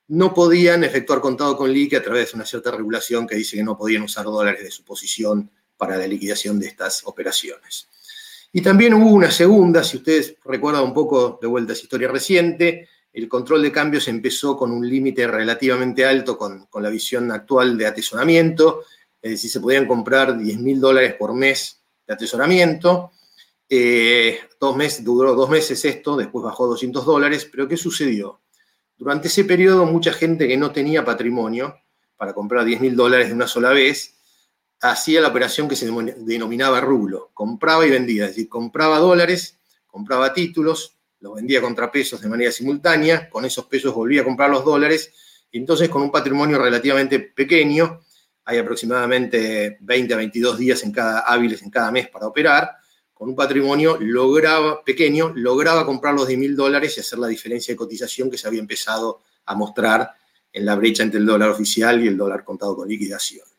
no 0.06 0.32
podían 0.32 0.84
efectuar 0.84 1.20
contado 1.20 1.56
con 1.56 1.72
liqui 1.72 1.96
a 1.96 2.02
través 2.02 2.30
de 2.30 2.36
una 2.36 2.46
cierta 2.46 2.70
regulación 2.70 3.26
que 3.26 3.34
dice 3.34 3.56
que 3.56 3.64
no 3.64 3.76
podían 3.76 4.02
usar 4.02 4.24
dólares 4.26 4.62
de 4.62 4.70
su 4.70 4.84
posición 4.84 5.50
para 5.76 5.96
la 5.96 6.06
liquidación 6.06 6.60
de 6.60 6.68
estas 6.68 7.02
operaciones. 7.06 7.88
Y 8.52 8.60
también 8.60 8.92
hubo 8.92 9.10
una 9.10 9.30
segunda, 9.30 9.82
si 9.82 9.96
ustedes 9.96 10.36
recuerdan 10.44 10.84
un 10.84 10.92
poco 10.92 11.38
de 11.40 11.48
vuelta 11.48 11.72
a 11.72 11.74
esa 11.74 11.84
historia 11.84 12.08
reciente, 12.08 12.86
el 13.10 13.26
control 13.26 13.62
de 13.62 13.72
cambios 13.72 14.08
empezó 14.08 14.56
con 14.58 14.70
un 14.70 14.86
límite 14.86 15.26
relativamente 15.26 16.04
alto 16.04 16.36
con, 16.36 16.68
la 16.80 16.90
visión 16.90 17.30
actual 17.32 17.78
de 17.78 17.86
atesoramiento, 17.86 18.82
es 19.20 19.32
decir, 19.32 19.50
se 19.50 19.60
podían 19.60 19.86
comprar 19.86 20.38
10 20.38 20.58
mil 20.58 20.80
dólares 20.80 21.14
por 21.14 21.34
mes 21.34 21.80
de 22.06 22.14
atesoramiento. 22.14 23.12
Eh, 23.68 24.38
dos 24.60 24.76
meses, 24.76 25.02
duró 25.02 25.34
dos 25.34 25.48
meses 25.48 25.82
esto, 25.86 26.16
después 26.16 26.44
bajó 26.44 26.64
a 26.64 26.68
200 26.68 27.06
dólares, 27.06 27.48
pero 27.50 27.66
¿qué 27.66 27.78
sucedió? 27.78 28.40
Durante 28.98 29.28
ese 29.28 29.44
periodo 29.44 29.86
mucha 29.86 30.12
gente 30.12 30.46
que 30.46 30.58
no 30.58 30.72
tenía 30.72 31.04
patrimonio 31.04 31.76
para 32.18 32.34
comprar 32.34 32.66
10 32.66 32.80
mil 32.82 32.96
dólares 32.96 33.28
de 33.28 33.34
una 33.34 33.46
sola 33.46 33.70
vez, 33.70 34.14
hacía 34.82 35.20
la 35.20 35.28
operación 35.28 35.68
que 35.68 35.76
se 35.76 35.86
denominaba 35.86 36.80
rublo, 36.80 37.30
compraba 37.32 37.86
y 37.86 37.90
vendía, 37.90 38.24
es 38.24 38.30
decir, 38.30 38.48
compraba 38.48 38.98
dólares, 38.98 39.58
compraba 39.86 40.32
títulos, 40.34 40.96
los 41.20 41.36
vendía 41.36 41.60
contra 41.60 41.90
pesos 41.90 42.20
de 42.20 42.28
manera 42.28 42.50
simultánea, 42.50 43.30
con 43.30 43.44
esos 43.44 43.66
pesos 43.66 43.94
volvía 43.94 44.22
a 44.22 44.24
comprar 44.24 44.50
los 44.50 44.64
dólares, 44.64 45.12
y 45.52 45.58
entonces 45.58 45.88
con 45.88 46.02
un 46.02 46.10
patrimonio 46.10 46.58
relativamente 46.58 47.20
pequeño, 47.20 48.00
hay 48.44 48.58
aproximadamente 48.58 49.78
20 49.80 50.14
a 50.14 50.16
22 50.16 50.58
días 50.58 50.82
en 50.82 50.90
cada, 50.90 51.20
hábiles 51.20 51.62
en 51.62 51.70
cada 51.70 51.92
mes 51.92 52.08
para 52.08 52.26
operar, 52.26 52.72
con 53.12 53.28
un 53.28 53.36
patrimonio 53.36 53.98
lograba, 54.00 54.82
pequeño, 54.82 55.32
lograba 55.36 55.86
comprar 55.86 56.12
los 56.14 56.26
10 56.26 56.40
mil 56.40 56.56
dólares 56.56 56.96
y 56.96 57.00
hacer 57.00 57.20
la 57.20 57.28
diferencia 57.28 57.72
de 57.72 57.76
cotización 57.76 58.28
que 58.28 58.36
se 58.36 58.48
había 58.48 58.58
empezado 58.58 59.22
a 59.46 59.54
mostrar 59.54 60.10
en 60.52 60.66
la 60.66 60.74
brecha 60.74 61.04
entre 61.04 61.20
el 61.20 61.26
dólar 61.26 61.50
oficial 61.50 62.02
y 62.02 62.08
el 62.08 62.16
dólar 62.16 62.42
contado 62.42 62.74
con 62.74 62.88
liquidación. 62.88 63.51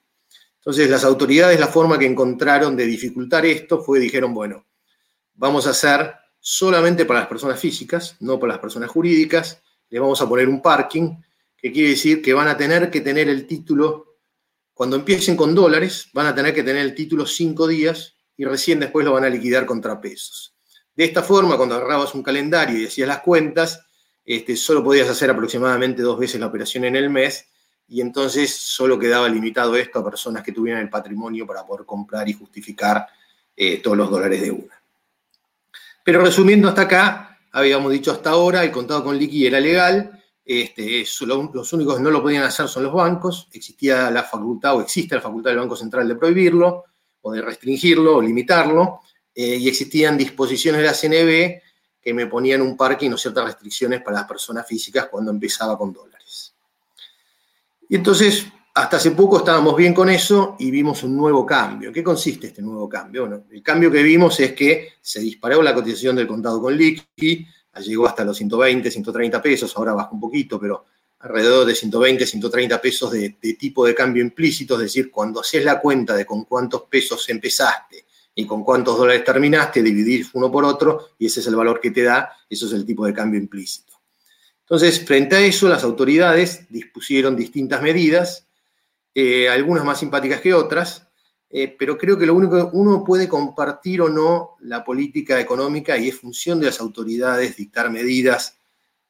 Entonces, 0.66 0.90
las 0.90 1.04
autoridades, 1.04 1.60
la 1.60 1.68
forma 1.68 2.00
que 2.00 2.06
encontraron 2.06 2.78
de 2.78 2.86
dificultar 2.86 3.46
esto 3.46 3.84
fue, 3.84 4.00
dijeron, 4.00 4.34
bueno, 4.34 4.66
vamos 5.34 5.68
a 5.68 5.72
hacer 5.72 6.16
solamente 6.40 7.04
para 7.04 7.20
las 7.20 7.28
personas 7.28 7.60
físicas, 7.60 8.16
no 8.22 8.40
para 8.40 8.54
las 8.54 8.62
personas 8.62 8.90
jurídicas, 8.90 9.62
le 9.90 10.00
vamos 10.00 10.22
a 10.22 10.30
poner 10.30 10.48
un 10.48 10.62
parking, 10.62 11.18
que 11.58 11.70
quiere 11.70 11.90
decir 11.90 12.22
que 12.22 12.34
van 12.34 12.48
a 12.48 12.56
tener 12.56 12.90
que 12.90 13.02
tener 13.02 13.28
el 13.28 13.46
título, 13.46 14.16
cuando 14.74 14.96
empiecen 14.96 15.36
con 15.36 15.54
dólares, 15.54 16.08
van 16.14 16.28
a 16.28 16.36
tener 16.36 16.54
que 16.54 16.64
tener 16.64 16.82
el 16.82 16.96
título 16.96 17.26
cinco 17.26 17.68
días 17.68 18.16
y 18.38 18.46
recién 18.46 18.80
después 18.80 19.06
lo 19.06 19.12
van 19.12 19.26
a 19.26 19.30
liquidar 19.30 19.66
contra 19.66 20.00
pesos. 20.00 20.56
De 20.96 21.04
esta 21.04 21.24
forma, 21.24 21.58
cuando 21.58 21.76
agarrabas 21.76 22.16
un 22.16 22.24
calendario 22.24 22.80
y 22.80 22.86
hacías 22.86 23.10
las 23.10 23.20
cuentas, 23.20 23.82
este, 24.24 24.56
solo 24.56 24.82
podías 24.82 25.10
hacer 25.10 25.30
aproximadamente 25.30 26.02
dos 26.02 26.18
veces 26.18 26.40
la 26.40 26.48
operación 26.48 26.86
en 26.86 26.96
el 26.96 27.10
mes 27.10 27.48
y 27.94 28.02
entonces 28.02 28.52
solo 28.52 28.98
quedaba 28.98 29.30
limitado 29.30 29.76
esto 29.76 30.00
a 30.00 30.04
personas 30.04 30.42
que 30.42 30.52
tuvieran 30.52 30.82
el 30.82 30.90
patrimonio 30.90 31.46
para 31.46 31.64
poder 31.64 31.86
comprar 31.86 32.28
y 32.28 32.34
justificar 32.34 33.06
eh, 33.56 33.84
todos 33.84 33.96
los 33.96 34.10
dólares 34.10 34.42
de 34.42 34.50
una. 34.50 34.82
Pero 36.04 36.24
resumiendo 36.24 36.68
hasta 36.68 36.82
acá, 36.82 37.40
habíamos 37.52 37.92
dicho 37.92 38.12
hasta 38.12 38.32
ahora, 38.32 38.64
el 38.64 38.72
contado 38.72 39.04
con 39.04 39.16
liqui 39.16 39.46
era 39.46 39.60
legal, 39.60 40.20
Este, 40.44 41.06
los 41.22 41.72
únicos 41.74 41.98
que 41.98 42.02
no 42.02 42.10
lo 42.10 42.24
podían 42.24 42.44
hacer 42.44 42.68
son 42.68 42.82
los 42.82 42.94
bancos. 42.94 43.48
Existía 43.54 44.10
la 44.10 44.24
facultad 44.24 44.76
o 44.76 44.82
existe 44.82 45.14
la 45.14 45.22
facultad 45.22 45.52
del 45.52 45.60
Banco 45.60 45.76
Central 45.76 46.08
de 46.08 46.16
prohibirlo 46.16 46.86
o 47.22 47.32
de 47.32 47.44
restringirlo 47.44 48.18
o 48.18 48.22
limitarlo. 48.24 49.02
Eh, 49.36 49.58
y 49.58 49.70
existían 49.70 50.18
disposiciones 50.18 50.82
de 50.82 50.88
la 50.88 50.96
CNB 50.96 51.62
que 52.02 52.14
me 52.14 52.26
ponían 52.26 52.64
un 52.64 52.76
parque 52.76 53.06
y 53.06 53.10
no 53.10 53.18
ciertas 53.20 53.46
restricciones 53.46 54.02
para 54.02 54.18
las 54.18 54.28
personas 54.28 54.66
físicas 54.66 55.10
cuando 55.12 55.30
empezaba 55.30 55.78
con 55.78 55.94
dólares. 55.94 56.54
Y 57.94 57.98
entonces, 57.98 58.48
hasta 58.74 58.98
hace 58.98 59.12
poco 59.12 59.38
estábamos 59.38 59.76
bien 59.76 59.94
con 59.94 60.10
eso 60.10 60.56
y 60.58 60.72
vimos 60.72 61.04
un 61.04 61.16
nuevo 61.16 61.46
cambio. 61.46 61.90
¿En 61.90 61.94
qué 61.94 62.02
consiste 62.02 62.48
este 62.48 62.60
nuevo 62.60 62.90
cambio? 62.90 63.28
Bueno, 63.28 63.44
el 63.52 63.62
cambio 63.62 63.92
que 63.92 64.02
vimos 64.02 64.40
es 64.40 64.54
que 64.54 64.94
se 65.00 65.20
disparó 65.20 65.62
la 65.62 65.76
cotización 65.76 66.16
del 66.16 66.26
contado 66.26 66.60
con 66.60 66.76
liqui, 66.76 67.46
llegó 67.86 68.08
hasta 68.08 68.26
los 68.26 68.36
120, 68.36 68.90
130 68.90 69.40
pesos, 69.44 69.78
ahora 69.78 69.94
baja 69.94 70.10
un 70.12 70.20
poquito, 70.20 70.60
pero 70.60 70.86
alrededor 71.20 71.68
de 71.68 71.76
120, 71.76 72.26
130 72.26 72.82
pesos 72.82 73.12
de, 73.12 73.30
tipo 73.60 73.86
de 73.86 73.94
cambio 73.94 74.24
implícito, 74.24 74.74
es 74.74 74.82
decir, 74.82 75.12
cuando 75.12 75.42
haces 75.42 75.64
la 75.64 75.80
cuenta 75.80 76.16
de 76.16 76.26
con 76.26 76.46
cuántos 76.46 76.86
pesos 76.90 77.30
empezaste 77.30 78.08
y 78.34 78.48
con 78.48 78.64
cuántos 78.64 78.98
dólares 78.98 79.24
terminaste, 79.24 79.84
dividir 79.84 80.26
uno 80.34 80.52
por 80.52 80.66
otro 80.66 81.10
y 81.20 81.28
ese 81.28 81.42
es 81.42 81.46
el 81.46 81.56
valor 81.56 81.80
que 81.80 81.92
te 81.92 82.02
da, 82.02 82.32
eso 82.50 82.66
es 82.66 82.74
el 82.74 82.88
tipo 82.88 83.06
de 83.06 83.14
cambio 83.14 83.40
implícito. 83.40 83.93
Entonces, 84.74 85.06
frente 85.06 85.36
a 85.36 85.40
eso, 85.40 85.70
las 85.70 85.84
autoridades 85.84 86.66
dispusieron 86.68 87.36
distintas 87.36 87.84
medidas, 87.84 88.48
eh, 89.14 89.48
algunas 89.48 89.86
más 89.86 90.00
simpáticas 90.00 90.42
que 90.42 90.56
otras, 90.56 91.06
eh, 91.52 91.76
pero 91.78 91.96
creo 91.96 92.18
que 92.18 92.26
lo 92.26 92.34
único 92.34 92.56
que 92.56 92.76
uno 92.76 93.04
puede 93.04 93.30
compartir 93.30 94.02
o 94.02 94.10
no 94.10 94.56
la 94.62 94.84
política 94.84 95.40
económica 95.40 95.96
y 95.96 96.10
es 96.10 96.20
función 96.20 96.60
de 96.60 96.66
las 96.66 96.80
autoridades 96.80 97.56
dictar 97.56 97.92
medidas 97.92 98.58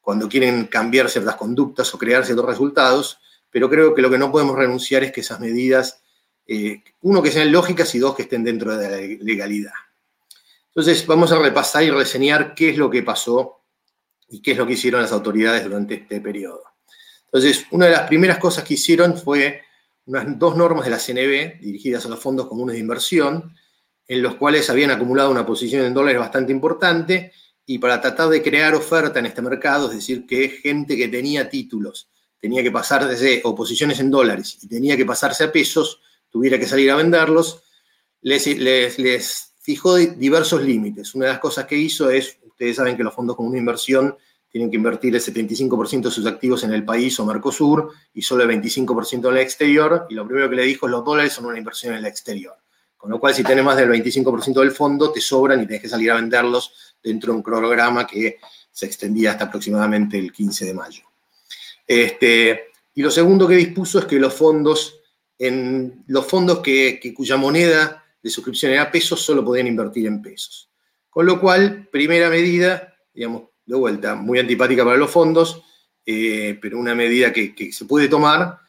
cuando 0.01 0.27
quieren 0.27 0.65
cambiar 0.65 1.09
ciertas 1.09 1.37
conductas 1.37 1.93
o 1.93 1.97
crear 1.97 2.25
ciertos 2.25 2.45
resultados, 2.45 3.19
pero 3.49 3.69
creo 3.69 3.95
que 3.95 4.01
lo 4.01 4.09
que 4.09 4.17
no 4.17 4.33
podemos 4.33 4.57
renunciar 4.57 5.05
es 5.05 5.13
que 5.13 5.21
esas 5.21 5.39
medidas, 5.39 6.01
eh, 6.45 6.83
uno, 7.03 7.23
que 7.23 7.31
sean 7.31 7.53
lógicas 7.53 7.95
y 7.95 7.99
dos, 7.99 8.17
que 8.17 8.23
estén 8.23 8.43
dentro 8.43 8.75
de 8.75 8.89
la 8.89 9.23
legalidad. 9.23 9.71
Entonces, 10.67 11.07
vamos 11.07 11.31
a 11.31 11.39
repasar 11.39 11.83
y 11.83 11.89
reseñar 11.89 12.53
qué 12.53 12.71
es 12.71 12.77
lo 12.77 12.89
que 12.89 13.01
pasó 13.01 13.62
y 14.33 14.41
qué 14.41 14.53
es 14.53 14.57
lo 14.57 14.65
que 14.65 14.73
hicieron 14.73 15.01
las 15.01 15.11
autoridades 15.11 15.63
durante 15.63 15.93
este 15.93 16.19
periodo. 16.19 16.63
Entonces, 17.25 17.65
una 17.69 17.85
de 17.85 17.91
las 17.91 18.07
primeras 18.07 18.39
cosas 18.39 18.63
que 18.63 18.73
hicieron 18.73 19.15
fue 19.15 19.61
unas 20.05 20.39
dos 20.39 20.57
normas 20.57 20.85
de 20.85 20.91
la 20.91 20.97
CNB 20.97 21.61
dirigidas 21.61 22.05
a 22.05 22.09
los 22.09 22.19
fondos 22.19 22.47
comunes 22.47 22.73
de 22.73 22.79
inversión, 22.79 23.55
en 24.07 24.21
los 24.23 24.35
cuales 24.35 24.69
habían 24.71 24.89
acumulado 24.89 25.29
una 25.29 25.45
posición 25.45 25.85
en 25.85 25.93
dólares 25.93 26.19
bastante 26.19 26.51
importante 26.51 27.31
y 27.63 27.77
para 27.77 28.01
tratar 28.01 28.29
de 28.29 28.41
crear 28.41 28.73
oferta 28.73 29.19
en 29.19 29.27
este 29.27 29.43
mercado, 29.43 29.89
es 29.89 29.97
decir, 29.97 30.25
que 30.25 30.49
gente 30.49 30.97
que 30.97 31.07
tenía 31.07 31.47
títulos 31.47 32.09
tenía 32.39 32.63
que 32.63 32.71
pasar 32.71 33.07
desde 33.07 33.39
oposiciones 33.45 33.99
en 33.99 34.09
dólares 34.09 34.57
y 34.63 34.67
tenía 34.67 34.97
que 34.97 35.05
pasarse 35.05 35.45
a 35.45 35.51
pesos, 35.51 36.01
tuviera 36.29 36.57
que 36.57 36.65
salir 36.65 36.89
a 36.89 36.95
venderlos, 36.95 37.63
les, 38.19 38.47
les 38.57 39.52
fijó 39.63 39.95
diversos 39.95 40.61
límites. 40.61 41.15
Una 41.15 41.25
de 41.25 41.31
las 41.31 41.39
cosas 41.39 41.65
que 41.65 41.75
hizo 41.75 42.09
es, 42.09 42.37
ustedes 42.45 42.75
saben 42.75 42.95
que 42.95 43.03
los 43.03 43.15
fondos 43.15 43.35
comunes 43.35 43.55
de 43.55 43.59
inversión 43.59 44.15
tienen 44.49 44.69
que 44.69 44.75
invertir 44.77 45.15
el 45.15 45.21
75% 45.21 46.03
de 46.03 46.11
sus 46.11 46.27
activos 46.27 46.63
en 46.63 46.73
el 46.73 46.85
país 46.85 47.19
o 47.19 47.25
Mercosur 47.25 47.91
y 48.13 48.21
solo 48.21 48.43
el 48.43 48.49
25% 48.61 49.29
en 49.29 49.35
el 49.35 49.41
exterior. 49.41 50.05
Y 50.09 50.13
lo 50.13 50.27
primero 50.27 50.47
que 50.49 50.57
le 50.57 50.63
dijo 50.63 50.85
es 50.85 50.91
los 50.91 51.03
dólares 51.03 51.33
son 51.33 51.45
una 51.45 51.57
inversión 51.57 51.93
en 51.93 51.99
el 51.99 52.05
exterior. 52.05 52.53
Con 52.97 53.09
lo 53.09 53.19
cual, 53.19 53.33
si 53.33 53.43
tienes 53.43 53.65
más 53.65 53.75
del 53.77 53.89
25% 53.89 54.59
del 54.59 54.71
fondo, 54.71 55.11
te 55.11 55.19
sobran 55.19 55.61
y 55.61 55.65
tienes 55.65 55.81
que 55.81 55.89
salir 55.89 56.11
a 56.11 56.15
venderlos 56.15 56.95
dentro 57.01 57.33
de 57.33 57.37
un 57.37 57.43
cronograma 57.43 58.05
que 58.05 58.37
se 58.71 58.85
extendía 58.85 59.31
hasta 59.31 59.45
aproximadamente 59.45 60.19
el 60.19 60.31
15 60.31 60.65
de 60.65 60.73
mayo. 60.73 61.03
Este, 61.87 62.65
y 62.93 63.01
lo 63.01 63.11
segundo 63.11 63.47
que 63.47 63.55
dispuso 63.55 63.99
es 63.99 64.05
que 64.05 64.19
los 64.19 64.33
fondos, 64.33 64.99
en 65.37 66.03
los 66.07 66.25
fondos 66.25 66.59
que, 66.59 67.13
cuya 67.15 67.37
moneda 67.37 68.02
de 68.23 68.29
suscripción 68.29 68.71
era 68.71 68.89
pesos, 68.89 69.21
solo 69.21 69.43
podían 69.43 69.67
invertir 69.67 70.07
en 70.07 70.21
pesos. 70.21 70.71
Con 71.09 71.25
lo 71.25 71.39
cual, 71.39 71.89
primera 71.91 72.29
medida, 72.29 72.95
digamos, 73.13 73.49
de 73.65 73.75
vuelta, 73.75 74.15
muy 74.15 74.39
antipática 74.39 74.83
para 74.83 74.97
los 74.97 75.11
fondos, 75.11 75.61
eh, 76.05 76.57
pero 76.61 76.79
una 76.79 76.95
medida 76.95 77.31
que, 77.31 77.71
se 77.71 77.85
puede 77.85 78.07
tomar 78.07 78.59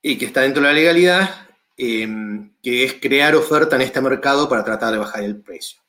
y 0.00 0.16
que 0.16 0.26
está 0.26 0.42
dentro 0.42 0.62
de 0.62 0.68
la 0.68 0.74
legalidad, 0.74 1.48
em, 1.76 2.54
que 2.62 2.84
es 2.84 2.94
crear 2.94 3.34
oferta 3.34 3.76
en 3.76 3.82
este 3.82 4.00
mercado 4.00 4.48
para 4.48 4.64
tratar 4.64 4.92
de 4.92 4.98
bajar 4.98 5.24
el 5.24 5.36
precio. 5.36 5.80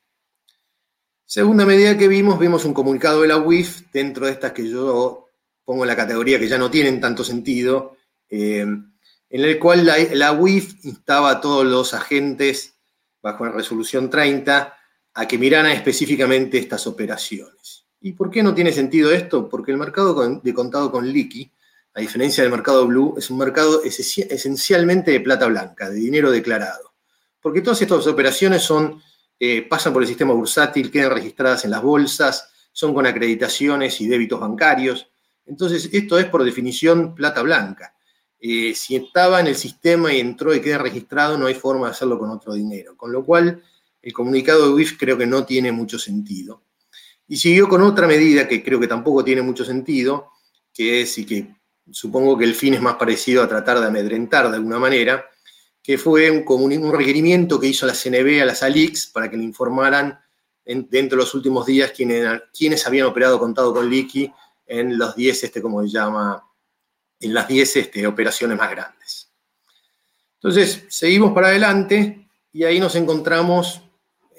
Segunda 1.25 1.65
medida 1.65 1.97
que 1.97 2.07
vimos, 2.07 2.39
vimos 2.39 2.65
un 2.65 2.73
comunicado 2.73 3.21
de 3.21 3.27
la 3.27 3.37
UIF 3.37 3.83
dentro 3.91 4.25
de 4.25 4.31
estas 4.31 4.51
que 4.51 4.67
yo 4.67 5.27
pongo 5.63 5.83
en 5.83 5.89
la 5.89 5.95
categoría 5.95 6.39
que 6.39 6.47
ya 6.47 6.57
no 6.57 6.71
tienen 6.71 6.99
tanto 6.99 7.23
sentido, 7.23 7.97
em, 8.29 8.96
en 9.29 9.43
el 9.43 9.59
cual 9.59 9.85
la, 9.85 9.97
la 10.13 10.31
UIF 10.31 10.85
instaba 10.85 11.31
a 11.31 11.41
todos 11.41 11.65
los 11.65 11.93
agentes 11.93 12.75
bajo 13.21 13.45
la 13.45 13.51
resolución 13.51 14.09
30 14.09 14.77
a 15.13 15.27
que 15.27 15.37
miraran 15.37 15.71
específicamente 15.71 16.57
estas 16.57 16.87
operaciones. 16.87 17.85
¿Y 17.99 18.13
por 18.13 18.29
qué 18.29 18.43
no 18.43 18.53
tiene 18.53 18.71
sentido 18.71 19.11
esto? 19.11 19.49
Porque 19.49 19.71
el 19.71 19.77
mercado 19.77 20.39
de 20.41 20.53
contado 20.53 20.91
con 20.91 21.11
liqui, 21.11 21.51
a 21.93 21.99
diferencia 21.99 22.43
del 22.43 22.51
mercado 22.51 22.85
blue, 22.85 23.15
es 23.17 23.29
un 23.31 23.39
mercado 23.39 23.81
esencialmente 23.83 25.11
de 25.11 25.19
plata 25.19 25.47
blanca, 25.47 25.89
de 25.89 25.95
dinero 25.95 26.29
declarado. 26.29 26.93
Porque 27.41 27.61
todas 27.61 27.81
estas 27.81 28.05
operaciones 28.05 28.61
son, 28.61 29.01
eh, 29.39 29.63
pasan 29.63 29.93
por 29.93 30.03
el 30.03 30.07
sistema 30.07 30.33
bursátil, 30.33 30.91
quedan 30.91 31.11
registradas 31.11 31.65
en 31.65 31.71
las 31.71 31.81
bolsas, 31.81 32.49
son 32.71 32.93
con 32.93 33.07
acreditaciones 33.07 33.99
y 33.99 34.07
débitos 34.07 34.39
bancarios. 34.39 35.09
Entonces, 35.47 35.89
esto 35.91 36.19
es 36.19 36.25
por 36.25 36.43
definición 36.43 37.15
plata 37.15 37.41
blanca. 37.41 37.95
Eh, 38.39 38.73
si 38.75 38.95
estaba 38.95 39.39
en 39.39 39.47
el 39.47 39.55
sistema 39.55 40.13
y 40.13 40.19
entró 40.19 40.53
y 40.53 40.61
queda 40.61 40.77
registrado, 40.77 41.37
no 41.37 41.47
hay 41.47 41.55
forma 41.55 41.87
de 41.87 41.91
hacerlo 41.91 42.19
con 42.19 42.29
otro 42.29 42.53
dinero. 42.53 42.95
Con 42.95 43.11
lo 43.11 43.25
cual, 43.25 43.63
el 44.01 44.13
comunicado 44.13 44.67
de 44.67 44.73
WIF 44.73 44.97
creo 44.97 45.17
que 45.17 45.25
no 45.25 45.45
tiene 45.45 45.71
mucho 45.71 45.97
sentido. 45.97 46.61
Y 47.27 47.37
siguió 47.37 47.67
con 47.67 47.81
otra 47.81 48.07
medida 48.07 48.47
que 48.47 48.63
creo 48.63 48.79
que 48.79 48.87
tampoco 48.87 49.23
tiene 49.23 49.41
mucho 49.41 49.65
sentido, 49.65 50.31
que 50.73 51.01
es, 51.01 51.17
y 51.17 51.25
que 51.25 51.55
supongo 51.91 52.37
que 52.37 52.45
el 52.45 52.55
fin 52.55 52.73
es 52.73 52.81
más 52.81 52.95
parecido 52.95 53.43
a 53.43 53.47
tratar 53.47 53.79
de 53.79 53.87
amedrentar 53.87 54.49
de 54.49 54.55
alguna 54.55 54.79
manera, 54.79 55.25
que 55.81 55.97
fue 55.97 56.29
un, 56.29 56.91
requerimiento 56.91 57.59
que 57.59 57.67
hizo 57.67 57.85
la 57.85 57.93
CNB 57.93 58.41
a 58.41 58.45
las 58.45 58.61
ALIX 58.61 59.07
para 59.07 59.29
que 59.29 59.37
le 59.37 59.43
informaran 59.43 60.19
dentro 60.65 61.17
de 61.17 61.23
los 61.23 61.33
últimos 61.33 61.65
días 61.65 61.91
quiénes, 61.91 62.85
habían 62.87 63.07
operado 63.07 63.39
contado 63.39 63.73
con 63.73 63.89
liqui 63.89 64.31
en 64.65 64.97
los 64.97 65.15
10, 65.15 65.45
este, 65.45 65.61
como 65.61 65.81
se 65.83 65.89
llama, 65.89 66.43
en 67.19 67.33
las 67.33 67.47
10 67.47 67.75
este, 67.77 68.07
operaciones 68.07 68.57
más 68.57 68.69
grandes. 68.69 69.31
Entonces, 70.35 70.85
seguimos 70.89 71.33
para 71.33 71.47
adelante 71.47 72.27
y 72.53 72.63
ahí 72.63 72.79
nos 72.79 72.95
encontramos 72.95 73.81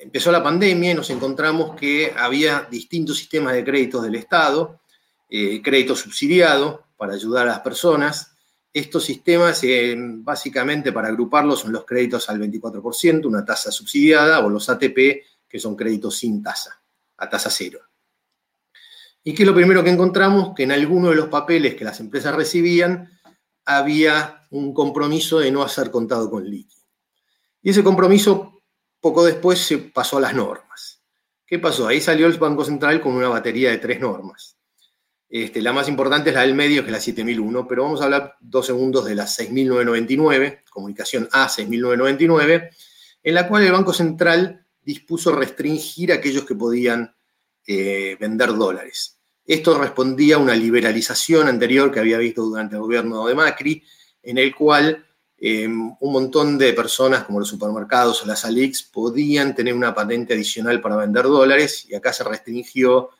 empezó 0.01 0.31
la 0.33 0.43
pandemia 0.43 0.93
y 0.93 0.95
nos 0.95 1.11
encontramos 1.11 1.77
que 1.77 2.13
había 2.17 2.67
distintos 2.71 3.19
sistemas 3.19 3.55
de 3.55 3.65
créditos 3.65 4.03
del 4.03 4.15
Estado, 4.15 4.81
eh, 5.29 5.61
crédito 5.63 5.95
subsidiado 5.95 6.87
para 6.97 7.15
ayudar 7.15 7.47
a 7.49 7.53
las 7.53 7.61
personas. 7.61 8.33
Estos 8.73 9.05
sistemas, 9.05 9.63
eh, 9.65 9.95
básicamente 9.99 10.93
para 10.93 11.09
agruparlos, 11.09 11.61
son 11.61 11.73
los 11.73 11.85
créditos 11.85 12.29
al 12.29 12.39
24%, 12.39 13.27
una 13.27 13.45
tasa 13.45 13.71
subsidiada, 13.71 14.41
o 14.41 14.49
los 14.49 14.69
ATP, 14.69 15.25
que 15.49 15.59
son 15.59 15.75
créditos 15.75 16.17
sin 16.19 16.43
tasa, 16.43 16.81
a 17.17 17.29
tasa 17.29 17.51
cero. 17.51 17.81
¿Y 19.29 19.35
qué 19.35 19.43
es 19.43 19.47
lo 19.47 19.55
primero 19.55 19.85
que 19.85 19.91
encontramos? 19.91 20.55
Que 20.57 20.63
en 20.63 20.73
alguno 20.73 21.11
de 21.11 21.15
los 21.15 21.29
papeles 21.29 21.75
que 21.75 21.85
las 21.85 22.01
empresas 22.01 22.35
recibían 22.35 23.11
había 23.67 24.47
un 24.49 24.73
compromiso 24.73 25.39
de 25.39 25.53
no 25.53 25.63
hacer 25.63 25.91
contado 25.91 26.31
con 26.31 26.49
líquido. 26.49 26.83
Y 27.61 27.69
ese 27.69 27.85
compromiso 27.85 28.63
poco 29.03 29.27
después 29.27 29.59
se 29.59 29.77
pasó 29.77 30.17
a 30.17 30.23
las 30.23 30.35
normas. 30.35 31.03
¿Qué 31.45 31.59
pasó? 31.59 31.87
Ahí 31.87 32.01
salió 32.01 32.27
el 32.27 32.39
Banco 32.39 32.65
Central 32.65 33.03
con 33.03 33.13
una 33.17 33.29
batería 33.29 33.69
de 33.69 33.77
tres 33.77 34.01
normas. 34.01 34.57
Este, 35.29 35.61
la 35.61 35.75
más 35.75 35.91
importante 35.91 36.31
es 36.31 36.35
la 36.35 36.41
del 36.41 36.55
medio, 36.55 36.81
que 36.81 36.89
es 36.89 36.93
la 36.93 36.99
7001, 36.99 37.69
pero 37.69 37.83
vamos 37.83 38.01
a 38.01 38.05
hablar 38.05 38.37
dos 38.41 38.65
segundos 38.65 39.05
de 39.05 39.15
la 39.15 39.27
6999, 39.27 40.65
comunicación 40.71 41.29
A 41.33 41.51
6999, 41.51 42.71
en 43.25 43.35
la 43.35 43.47
cual 43.47 43.63
el 43.63 43.73
Banco 43.73 43.93
Central 43.93 44.65
dispuso 44.81 45.33
restringir 45.33 46.13
a 46.13 46.15
aquellos 46.15 46.47
que 46.47 46.55
podían 46.55 47.15
eh, 47.67 48.17
vender 48.19 48.55
dólares. 48.55 49.18
Esto 49.49 49.77
respondía 49.77 50.37
a 50.37 50.39
una 50.39 50.55
liberalización 50.55 51.49
anterior 51.49 51.91
que 51.91 51.99
había 51.99 52.19
visto 52.19 52.43
durante 52.43 52.77
el 52.77 52.83
gobierno 52.83 53.27
de 53.27 53.35
Macri, 53.35 53.83
en 54.23 54.39
el 54.39 54.55
cual 54.55 55.05
Em, 55.41 55.95
un 56.01 56.13
montón 56.13 56.59
de 56.59 56.73
personas, 56.73 57.23
como 57.23 57.39
los 57.39 57.49
supermercados 57.49 58.23
o 58.23 58.27
las 58.27 58.45
Alix, 58.45 58.83
podían 58.83 59.55
tener 59.55 59.73
una 59.73 59.95
patente 59.95 60.35
adicional 60.35 60.81
para 60.81 60.97
vender 60.97 61.25
dólares 61.25 61.87
y 61.89 61.95
acá 61.95 62.13
se 62.13 62.25
restringió 62.25 63.11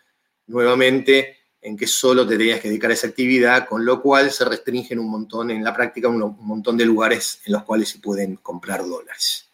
nuevamente 0.49 1.37
en 1.61 1.77
que 1.77 1.87
solo 1.87 2.27
te 2.27 2.37
tenías 2.37 2.61
que 2.61 2.69
dedicar 2.69 2.91
a 2.91 2.95
esa 2.95 3.07
actividad, 3.07 3.69
con 3.69 3.85
lo 3.85 4.03
cual 4.03 4.33
se 4.33 4.45
restringen 4.45 4.99
un 4.99 5.11
montón, 5.11 5.53
en 5.53 5.63
la 5.63 5.73
práctica, 5.73 6.09
un, 6.09 6.37
montón 6.41 6.77
de 6.77 6.85
lugares 6.85 7.41
en 7.45 7.53
los 7.53 7.63
cuales 7.63 7.89
se 7.89 8.01
pueden 8.01 8.37
comprar 8.37 8.85
dólares. 8.85 9.49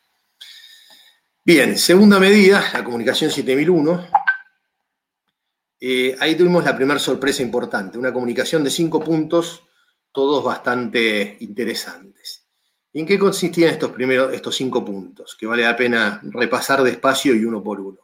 Bien, 1.44 1.76
segunda 1.76 2.18
medida, 2.18 2.64
la 2.72 2.82
comunicación 2.82 3.30
7001. 3.30 4.08
Eh, 5.86 6.16
ahí 6.18 6.34
tuvimos 6.34 6.64
la 6.64 6.74
primera 6.74 6.98
sorpresa 6.98 7.42
importante, 7.42 7.98
una 7.98 8.10
comunicación 8.10 8.64
de 8.64 8.70
cinco 8.70 9.04
puntos, 9.04 9.64
todos 10.12 10.42
bastante 10.42 11.36
interesantes. 11.40 12.46
¿En 12.94 13.04
qué 13.04 13.18
consistían 13.18 13.68
estos, 13.68 13.90
primeros, 13.90 14.32
estos 14.32 14.56
cinco 14.56 14.82
puntos? 14.82 15.36
Que 15.38 15.44
vale 15.44 15.62
la 15.62 15.76
pena 15.76 16.22
repasar 16.22 16.82
despacio 16.82 17.34
y 17.34 17.44
uno 17.44 17.62
por 17.62 17.82
uno. 17.82 17.98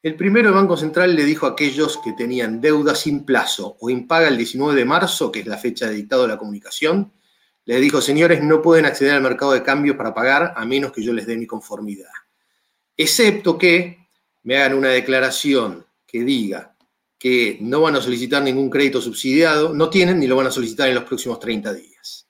El 0.00 0.14
primero, 0.14 0.50
el 0.50 0.54
Banco 0.54 0.76
Central 0.76 1.16
le 1.16 1.24
dijo 1.24 1.46
a 1.46 1.50
aquellos 1.50 1.98
que 2.04 2.12
tenían 2.12 2.60
deuda 2.60 2.94
sin 2.94 3.24
plazo 3.24 3.76
o 3.80 3.90
impaga 3.90 4.28
el 4.28 4.36
19 4.36 4.76
de 4.76 4.84
marzo, 4.84 5.32
que 5.32 5.40
es 5.40 5.46
la 5.48 5.58
fecha 5.58 5.88
de 5.88 5.94
dictado 5.94 6.22
de 6.22 6.28
la 6.28 6.38
comunicación, 6.38 7.12
le 7.64 7.80
dijo, 7.80 8.00
señores, 8.00 8.44
no 8.44 8.62
pueden 8.62 8.84
acceder 8.84 9.14
al 9.14 9.22
mercado 9.22 9.50
de 9.50 9.64
cambios 9.64 9.96
para 9.96 10.14
pagar 10.14 10.54
a 10.54 10.64
menos 10.64 10.92
que 10.92 11.02
yo 11.02 11.12
les 11.12 11.26
dé 11.26 11.36
mi 11.36 11.48
conformidad. 11.48 12.12
Excepto 12.96 13.58
que 13.58 14.06
me 14.44 14.56
hagan 14.58 14.74
una 14.74 14.90
declaración 14.90 15.84
que 16.06 16.22
diga 16.22 16.71
que 17.22 17.56
no 17.60 17.82
van 17.82 17.94
a 17.94 18.00
solicitar 18.00 18.42
ningún 18.42 18.68
crédito 18.68 19.00
subsidiado, 19.00 19.72
no 19.72 19.88
tienen 19.88 20.18
ni 20.18 20.26
lo 20.26 20.34
van 20.34 20.48
a 20.48 20.50
solicitar 20.50 20.88
en 20.88 20.96
los 20.96 21.04
próximos 21.04 21.38
30 21.38 21.72
días. 21.72 22.26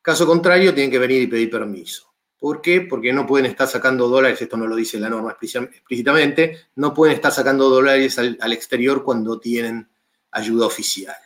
Caso 0.00 0.24
contrario, 0.24 0.72
tienen 0.72 0.92
que 0.92 1.00
venir 1.00 1.22
y 1.22 1.26
pedir 1.26 1.50
permiso. 1.50 2.14
¿Por 2.38 2.62
qué? 2.62 2.82
Porque 2.82 3.12
no 3.12 3.26
pueden 3.26 3.46
estar 3.46 3.66
sacando 3.66 4.06
dólares, 4.06 4.40
esto 4.40 4.56
no 4.56 4.68
lo 4.68 4.76
dice 4.76 5.00
la 5.00 5.10
norma 5.10 5.32
explícitamente, 5.32 6.58
no 6.76 6.94
pueden 6.94 7.16
estar 7.16 7.32
sacando 7.32 7.68
dólares 7.68 8.16
al, 8.20 8.52
exterior 8.52 9.02
cuando 9.02 9.40
tienen 9.40 9.88
ayuda 10.30 10.66
oficial. 10.66 11.16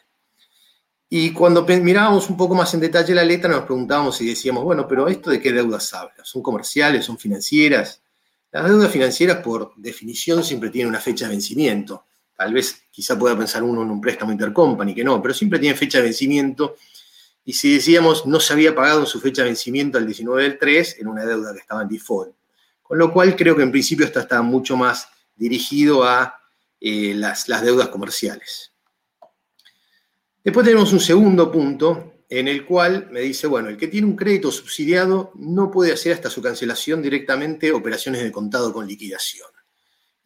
Y 1.10 1.34
cuando 1.34 1.66
mirábamos 1.66 2.30
un 2.30 2.38
poco 2.38 2.54
más 2.54 2.72
en 2.72 2.80
detalle 2.80 3.14
la 3.14 3.22
letra, 3.22 3.50
nos 3.50 3.64
preguntábamos 3.64 4.18
y 4.22 4.28
decíamos, 4.28 4.64
bueno, 4.64 4.88
pero 4.88 5.08
¿esto 5.08 5.28
de 5.28 5.42
qué 5.42 5.52
deudas 5.52 5.92
habla? 5.92 6.24
¿Son 6.24 6.40
comerciales? 6.40 7.04
¿Son 7.04 7.18
financieras? 7.18 8.00
Las 8.50 8.64
deudas 8.64 8.90
financieras, 8.90 9.42
por 9.42 9.74
definición, 9.76 10.42
siempre 10.42 10.70
tienen 10.70 10.88
una 10.88 11.00
fecha 11.00 11.26
de 11.26 11.32
vencimiento. 11.32 12.06
Tal 12.38 12.54
vez, 12.54 12.84
quizá 12.88 13.18
pueda 13.18 13.36
pensar 13.36 13.64
uno 13.64 13.82
en 13.82 13.90
un 13.90 14.00
préstamo 14.00 14.30
intercompany, 14.30 14.94
que 14.94 15.02
no, 15.02 15.20
pero 15.20 15.34
siempre 15.34 15.58
tienen 15.58 15.76
fecha 15.76 15.98
de 15.98 16.04
vencimiento 16.04 16.76
y 17.44 17.54
si 17.54 17.74
decíamos 17.74 18.26
no 18.26 18.38
se 18.38 18.52
había 18.52 18.76
pagado 18.76 19.00
en 19.00 19.06
su 19.06 19.20
fecha 19.20 19.42
de 19.42 19.48
vencimiento 19.48 19.98
al 19.98 20.06
19 20.06 20.42
del 20.44 20.56
3, 20.56 20.98
en 21.00 21.08
una 21.08 21.24
deuda 21.24 21.52
que 21.52 21.58
estaba 21.58 21.82
en 21.82 21.88
default. 21.88 22.32
Con 22.80 22.96
lo 22.96 23.12
cual 23.12 23.34
creo 23.34 23.56
que 23.56 23.64
en 23.64 23.72
principio 23.72 24.06
esto 24.06 24.20
está 24.20 24.40
mucho 24.40 24.76
más 24.76 25.08
dirigido 25.34 26.04
a 26.04 26.38
eh, 26.80 27.12
las, 27.16 27.46
deudas 27.64 27.88
comerciales. 27.88 28.72
Después 30.44 30.64
tenemos 30.64 30.92
un 30.92 31.00
segundo 31.00 31.50
punto 31.50 32.22
en 32.28 32.46
el 32.46 32.64
cual 32.64 33.08
me 33.10 33.20
dice, 33.22 33.48
bueno, 33.48 33.68
el 33.68 33.76
que 33.76 33.88
tiene 33.88 34.06
un 34.06 34.14
crédito 34.14 34.52
subsidiado 34.52 35.32
no 35.34 35.72
puede 35.72 35.92
hacer 35.92 36.12
hasta 36.12 36.30
su 36.30 36.40
cancelación 36.40 37.02
directamente 37.02 37.72
operaciones 37.72 38.22
de 38.22 38.30
contado 38.30 38.72
con 38.72 38.86
liquidación. 38.86 39.48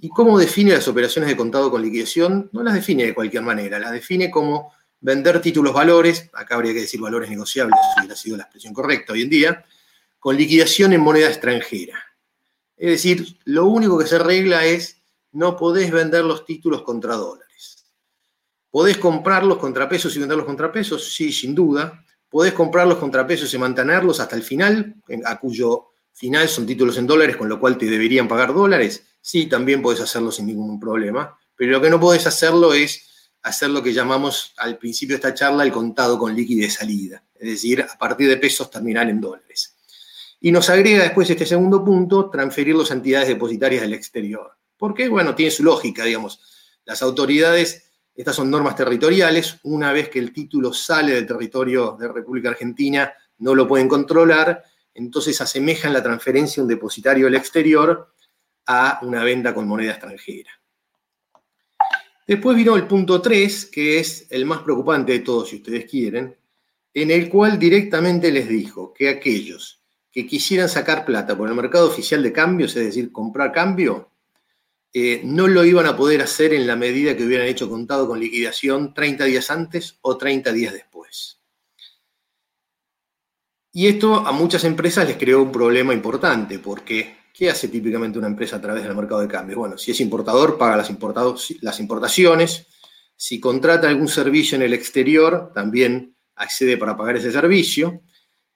¿Y 0.05 0.09
cómo 0.09 0.37
define 0.37 0.73
las 0.73 0.89
operaciones 0.89 1.31
de 1.31 1.37
contado 1.37 1.71
con 1.71 1.81
liquidación? 1.81 2.51
No 2.53 2.65
las 2.65 2.75
define 2.75 3.07
de 3.07 3.15
cualquier 3.15 3.45
manera, 3.45 3.79
las 3.79 3.93
define 3.93 4.33
como 4.33 4.73
vender 5.01 5.41
títulos 5.41 5.73
valores, 5.73 6.29
acá 6.33 6.57
habría 6.57 6.73
que 6.73 6.81
decir 6.81 7.01
valores 7.01 7.31
negociables, 7.31 7.79
si 7.95 8.01
hubiera 8.01 8.17
sido 8.17 8.37
la 8.37 8.43
expresión 8.43 8.75
correcta 8.75 9.13
hoy 9.13 9.23
en 9.23 9.31
día, 9.31 9.65
con 10.19 10.37
liquidación 10.37 10.93
en 10.93 11.03
moneda 11.03 11.29
extranjera. 11.29 12.03
Es 12.77 12.91
decir, 12.91 13.39
lo 13.45 13.67
único 13.67 13.97
que 13.97 14.09
se 14.09 14.17
arregla 14.17 14.65
es 14.65 15.01
no 15.31 15.57
podés 15.57 15.93
vender 15.93 16.25
los 16.25 16.45
títulos 16.45 16.83
contra 16.83 17.15
dólares. 17.15 17.87
¿Podés 18.73 18.99
comprarlos 18.99 19.59
contra 19.59 19.89
pesos 19.89 20.17
y 20.17 20.19
venderlos 20.19 20.47
contra 20.47 20.73
pesos? 20.73 21.15
Sí, 21.15 21.33
sin 21.33 21.55
duda. 21.55 22.05
¿Podés 22.29 22.55
comprarlos 22.55 22.99
contra 22.99 23.25
pesos 23.25 23.55
y 23.55 23.59
mantenerlos 23.59 24.19
hasta 24.19 24.35
el 24.35 24.43
final, 24.43 24.97
a 25.25 25.39
cuyo 25.39 25.92
final 26.13 26.49
son 26.49 26.67
títulos 26.67 26.97
en 26.99 27.07
dólares, 27.07 27.37
con 27.37 27.49
lo 27.49 27.59
cual 27.59 27.79
te 27.79 27.87
deberían 27.87 28.29
pagar 28.29 28.55
dólares? 28.55 29.05
Sí, 29.21 29.47
también 29.47 29.83
podés 29.83 30.01
hacerlo 30.01 30.31
sin 30.33 30.47
ningún 30.47 30.79
problema. 30.79 31.39
Pero 31.57 31.73
lo 31.73 31.81
que 31.81 31.91
no 31.91 32.01
podés 32.01 32.27
hacerlo 32.27 32.75
es 32.75 33.31
hacer 33.43 33.71
lo 33.71 33.83
que 33.83 33.93
llamamos 33.93 34.55
al 34.57 34.79
principio 34.79 35.15
de 35.15 35.19
esta 35.19 35.35
charla 35.35 35.65
el 35.65 35.73
contado 35.73 36.19
con 36.19 36.35
líquido 36.35 36.63
de 36.63 36.71
salida, 36.71 37.25
es 37.35 37.51
decir, 37.51 37.83
a 37.83 37.99
partir 37.99 38.29
de 38.29 38.37
pesos 38.37 38.71
terminar 38.71 39.09
en 39.09 39.21
dólares. 39.21 39.77
Y 40.41 40.51
nos 40.51 40.71
agrega 40.71 41.03
después 41.03 41.29
este 41.31 41.47
segundo 41.47 41.85
punto, 41.85 42.31
transferir 42.31 42.75
las 42.75 42.91
entidades 42.91 43.29
depositarias 43.29 43.83
del 43.83 43.95
exterior. 43.95 44.57
¿Por 44.77 44.95
qué? 44.95 45.09
Bueno, 45.09 45.35
tiene 45.35 45.53
su 45.53 45.63
lógica, 45.63 46.05
digamos. 46.05 46.41
Las 46.85 47.03
autoridades, 47.03 47.91
estas 48.15 48.35
son 48.35 48.51
normas 48.51 48.75
territoriales, 48.75 49.59
una 49.63 49.93
vez 49.93 50.09
que 50.09 50.19
el 50.19 50.33
título 50.33 50.73
sale 50.73 51.13
del 51.13 51.27
territorio 51.27 51.97
de 51.99 52.09
República 52.09 52.49
Argentina, 52.49 53.13
no 53.39 53.55
lo 53.55 53.69
pueden 53.69 53.89
controlar, 53.89 54.65
entonces 54.95 55.41
asemejan 55.41 55.93
la 55.93 56.03
transferencia 56.03 56.57
de 56.57 56.63
un 56.63 56.69
depositario 56.69 57.27
del 57.27 57.37
exterior 57.37 58.13
a 58.67 59.01
una 59.03 59.25
venta 59.25 59.55
con 59.55 59.67
moneda 59.67 59.93
extranjera. 59.93 60.51
Después 62.27 62.57
vino 62.57 62.77
el 62.77 62.87
punto 62.87 63.21
3, 63.21 63.67
que 63.67 63.99
es 63.99 64.27
el 64.31 64.47
más 64.47 64.63
preocupante 64.63 65.13
de 65.13 65.19
todos, 65.21 65.49
si 65.49 65.57
ustedes 65.57 65.91
quieren, 65.91 66.37
en 66.95 67.11
el 67.11 67.29
cual 67.29 67.59
directamente 67.59 68.31
les 68.31 68.49
dijo 68.49 68.93
que 68.93 69.09
aquellos 69.09 69.83
que 70.11 70.27
quisieran 70.27 70.69
sacar 70.69 71.05
plata 71.05 71.37
por 71.37 71.49
el 71.49 71.55
mercado 71.55 71.89
oficial 71.89 72.23
de 72.23 72.33
cambios, 72.33 72.77
es 72.77 72.85
decir, 72.85 73.11
comprar 73.11 73.51
cambio, 73.51 74.11
eh, 74.93 75.23
no 75.25 75.49
lo 75.49 75.65
iban 75.65 75.87
a 75.87 75.97
poder 75.97 76.21
hacer 76.21 76.53
en 76.53 76.67
la 76.67 76.77
medida 76.77 77.17
que 77.17 77.25
hubieran 77.25 77.49
hecho 77.49 77.69
contado 77.69 78.07
con 78.07 78.21
liquidación 78.21 78.93
30 78.93 79.25
días 79.25 79.51
antes 79.51 79.99
o 80.03 80.19
30 80.19 80.53
días 80.53 80.75
después. 80.75 80.92
Y 83.73 83.87
esto 83.87 84.27
a 84.27 84.33
muchas 84.33 84.65
empresas 84.65 85.07
les 85.07 85.17
creó 85.17 85.43
un 85.43 85.53
problema 85.53 85.95
importante, 85.95 86.59
porque 86.59 87.23
¿Qué 87.33 87.49
hace 87.49 87.69
típicamente 87.69 88.19
una 88.19 88.29
empresa 88.29 88.57
a 88.57 88.61
través 88.61 88.85
del 88.85 88.95
mercado 88.95 89.23
de 89.23 89.29
cambios? 89.29 89.59
Bueno, 89.59 89.79
si 89.79 89.91
es 89.91 90.01
importador, 90.01 90.59
paga 90.59 90.77
las, 90.77 90.91
las 91.63 91.81
importaciones. 91.81 92.67
Si 93.17 93.41
contrata 93.41 93.89
algún 93.89 94.09
servicio 94.09 94.57
en 94.57 94.63
el 94.63 94.75
exterior, 94.75 95.51
también 95.55 96.15
accede 96.37 96.77
para 96.77 96.95
pagar 96.95 97.17
ese 97.17 97.33
servicio. 97.33 98.03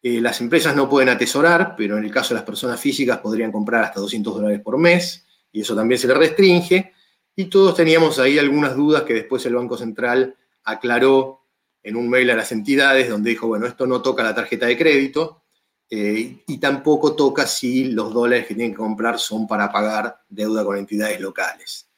Eh, 0.02 0.20
las 0.20 0.42
empresas 0.42 0.76
no 0.76 0.90
pueden 0.90 1.08
atesorar, 1.08 1.74
pero 1.74 1.96
en 1.96 2.04
el 2.04 2.10
caso 2.10 2.34
de 2.34 2.40
las 2.40 2.44
personas 2.44 2.78
físicas 2.78 3.18
podrían 3.18 3.50
comprar 3.50 3.84
hasta 3.84 4.00
200 4.00 4.34
dólares 4.34 4.60
por 4.60 4.76
mes, 4.76 5.26
y 5.50 5.62
eso 5.62 5.74
también 5.74 5.98
se 5.98 6.08
le 6.08 6.14
restringe. 6.14 6.92
Y 7.34 7.46
todos 7.46 7.74
teníamos 7.74 8.18
ahí 8.18 8.38
algunas 8.38 8.76
dudas 8.76 9.04
que 9.04 9.14
después 9.14 9.44
el 9.46 9.54
Banco 9.54 9.78
Central 9.78 10.36
aclaró 10.64 11.45
en 11.86 11.94
un 11.94 12.08
mail 12.08 12.28
a 12.30 12.34
las 12.34 12.50
entidades, 12.50 13.08
donde 13.08 13.30
dijo, 13.30 13.46
bueno, 13.46 13.64
esto 13.64 13.86
no 13.86 14.02
toca 14.02 14.24
la 14.24 14.34
tarjeta 14.34 14.66
de 14.66 14.76
crédito, 14.76 15.44
eh, 15.88 16.38
y 16.44 16.58
tampoco 16.58 17.14
toca 17.14 17.46
si 17.46 17.84
los 17.84 18.12
dólares 18.12 18.48
que 18.48 18.56
tienen 18.56 18.72
que 18.72 18.78
comprar 18.78 19.20
son 19.20 19.46
para 19.46 19.70
pagar 19.70 20.18
deuda 20.28 20.64
con 20.64 20.76
entidades 20.76 21.20
locales. 21.20 21.88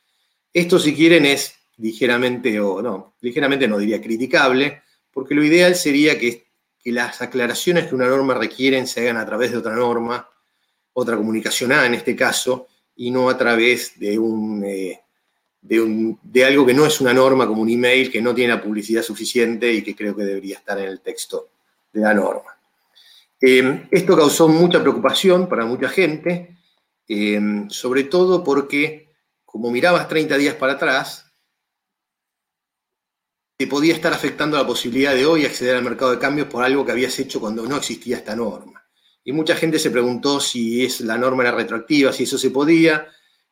Esto, 0.53 0.79
si 0.79 0.94
quieren, 0.94 1.24
es 1.24 1.55
ligeramente, 1.79 2.61
o 2.61 2.83
no, 2.83 3.14
ligeramente 3.22 3.66
no 3.66 3.79
diría 3.79 3.98
criticable, 4.03 4.83
porque 5.11 5.35
lo 5.35 5.42
ideal 5.42 5.74
sería 5.74 6.18
que, 6.18 6.46
las 6.85 7.20
aclaraciones 7.20 7.87
que 7.87 7.94
una 7.94 8.09
norma 8.09 8.33
requieren 8.33 8.87
se 8.87 9.01
hagan 9.01 9.18
a 9.18 9.27
través 9.27 9.53
de 9.53 9.59
otra 9.59 9.74
norma, 9.74 10.27
otra 10.94 11.16
comunicación 11.16 11.70
A 11.72 11.85
en 11.85 11.92
este 11.92 12.14
caso, 12.14 12.66
y 12.94 13.11
no 13.11 13.29
a 13.29 13.37
través 13.37 13.98
de, 13.98 14.18
un, 14.18 14.64
eh, 14.64 15.01
de, 15.68 16.44
algo 16.44 16.64
que 16.64 16.74
no 16.74 16.87
es 16.87 17.00
una 17.00 17.12
norma 17.12 17.46
como 17.46 17.62
un 17.62 17.68
email, 17.68 18.11
que 18.11 18.22
no 18.22 18.35
tiene 18.35 18.54
la 18.54 18.62
publicidad 18.62 19.02
suficiente 19.02 19.70
y 19.72 19.83
que 19.83 19.94
creo 19.94 20.16
que 20.16 20.24
debería 20.24 20.57
estar 20.57 20.78
en 20.78 20.87
el 20.87 21.00
texto 21.00 21.50
de 21.92 22.00
la 22.00 22.14
norma. 22.14 22.57
Eh, 23.40 23.87
esto 23.90 24.16
causó 24.16 24.48
mucha 24.48 24.81
preocupación 24.81 25.48
para 25.48 25.66
mucha 25.66 25.88
gente, 25.88 26.57
eh, 27.07 27.40
sobre 27.68 28.04
todo 28.04 28.42
porque, 28.42 29.12
como 29.44 29.70
mirabas 29.70 30.09
30 30.09 30.38
días 30.38 30.54
para 30.54 30.74
atrás, 30.74 31.26
te 33.59 33.66
podía 33.66 33.92
estar 33.92 34.12
afectando 34.12 34.57
la 34.57 34.66
posibilidad 34.66 35.14
de 35.14 35.26
hoy 35.26 35.44
acceder 35.44 35.76
al 35.76 35.85
mercado 35.85 36.12
de 36.12 36.18
cambios 36.18 36.46
por 36.46 36.64
algo 36.64 36.87
que 36.87 36.92
habías 36.92 37.18
hecho 37.18 37.40
cuando 37.40 37.66
no 37.66 37.76
existía 37.76 38.16
esta 38.16 38.35
norma. 38.35 38.85
Y 39.24 39.33
mucha 39.33 39.54
gente 39.57 39.78
se 39.78 39.90
preguntó 39.90 40.40
si 40.40 40.85
es, 40.85 41.00
la 41.00 41.18
norma 41.18 41.42
era 41.42 41.52
retroactiva, 41.52 42.12
si 42.12 42.22
eso 42.22 42.38
se 42.38 42.50
podía. 42.50 43.09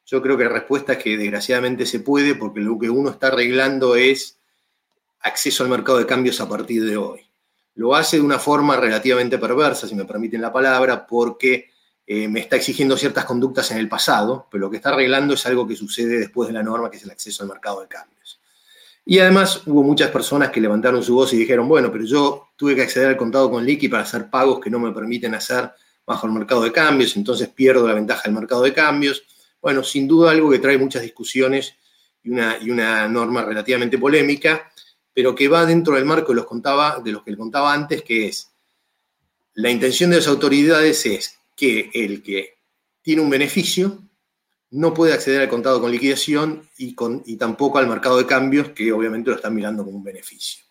Yo 0.06 0.22
creo 0.22 0.38
que 0.38 0.44
la 0.44 0.50
respuesta 0.50 0.92
es 0.92 1.02
que 1.02 1.18
desgraciadamente 1.18 1.84
se 1.84 1.98
puede 2.00 2.36
porque 2.36 2.60
lo 2.60 2.78
que 2.78 2.88
uno 2.88 3.10
está 3.10 3.26
arreglando 3.26 3.96
es 3.96 4.38
acceso 5.20 5.64
al 5.64 5.70
mercado 5.70 5.98
de 5.98 6.06
cambios 6.06 6.40
a 6.40 6.48
partir 6.48 6.84
de 6.84 6.96
hoy. 6.96 7.26
Lo 7.74 7.94
hace 7.94 8.16
de 8.16 8.22
una 8.22 8.38
forma 8.38 8.76
relativamente 8.76 9.36
perversa, 9.36 9.88
si 9.88 9.96
me 9.96 10.04
permiten 10.04 10.40
la 10.40 10.52
palabra, 10.52 11.06
porque 11.06 11.70
eh, 12.06 12.28
me 12.28 12.38
está 12.38 12.54
exigiendo 12.54 12.96
ciertas 12.96 13.24
conductas 13.24 13.72
en 13.72 13.78
el 13.78 13.88
pasado, 13.88 14.46
pero 14.48 14.62
lo 14.62 14.70
que 14.70 14.76
está 14.76 14.90
arreglando 14.90 15.34
es 15.34 15.44
algo 15.44 15.66
que 15.66 15.74
sucede 15.74 16.18
después 16.18 16.46
de 16.46 16.54
la 16.54 16.62
norma, 16.62 16.88
que 16.88 16.98
es 16.98 17.02
el 17.02 17.10
acceso 17.10 17.42
al 17.42 17.48
mercado 17.48 17.80
de 17.80 17.88
cambios. 17.88 18.40
Y 19.04 19.18
además 19.18 19.62
hubo 19.66 19.82
muchas 19.82 20.10
personas 20.10 20.50
que 20.50 20.60
levantaron 20.60 21.02
su 21.02 21.14
voz 21.14 21.32
y 21.32 21.36
dijeron, 21.36 21.68
bueno, 21.68 21.90
pero 21.90 22.04
yo 22.04 22.48
tuve 22.56 22.76
que 22.76 22.82
acceder 22.82 23.08
al 23.08 23.16
contado 23.16 23.50
con 23.50 23.66
liqui 23.66 23.88
para 23.88 24.04
hacer 24.04 24.30
pagos 24.30 24.60
que 24.60 24.70
no 24.70 24.78
me 24.78 24.92
permiten 24.92 25.34
hacer 25.34 25.70
bajo 26.06 26.26
el 26.28 26.32
mercado 26.32 26.62
de 26.62 26.70
cambios, 26.70 27.16
entonces 27.16 27.48
pierdo 27.48 27.86
la 27.86 27.94
ventaja 27.94 28.22
del 28.24 28.34
mercado 28.34 28.62
de 28.62 28.72
cambios. 28.72 29.24
Bueno, 29.66 29.82
sin 29.82 30.06
duda 30.06 30.30
algo 30.30 30.48
que 30.48 30.60
trae 30.60 30.78
muchas 30.78 31.02
discusiones 31.02 31.74
y 32.22 32.30
una, 32.30 32.56
y 32.62 32.70
una 32.70 33.08
norma 33.08 33.44
relativamente 33.44 33.98
polémica, 33.98 34.70
pero 35.12 35.34
que 35.34 35.48
va 35.48 35.66
dentro 35.66 35.96
del 35.96 36.04
marco 36.04 36.28
de 36.28 36.36
los, 36.36 36.46
contaba, 36.46 37.00
de 37.00 37.18
que 37.24 37.32
le 37.32 37.36
contaba 37.36 37.74
antes, 37.74 38.02
que 38.02 38.28
es 38.28 38.48
la 39.54 39.68
intención 39.68 40.10
de 40.10 40.18
las 40.18 40.28
autoridades 40.28 41.04
es 41.06 41.40
que 41.56 41.90
el 41.94 42.22
que 42.22 42.58
tiene 43.02 43.22
un 43.22 43.28
beneficio 43.28 44.04
no 44.70 44.94
puede 44.94 45.14
acceder 45.14 45.40
al 45.40 45.48
contado 45.48 45.80
con 45.80 45.90
liquidación 45.90 46.62
y, 46.78 46.94
con, 46.94 47.24
y 47.26 47.34
tampoco 47.34 47.78
al 47.78 47.88
mercado 47.88 48.18
de 48.18 48.26
cambios, 48.26 48.68
que 48.68 48.92
obviamente 48.92 49.30
lo 49.30 49.36
están 49.36 49.52
mirando 49.52 49.84
como 49.84 49.96
un 49.96 50.04
beneficio. 50.04 50.65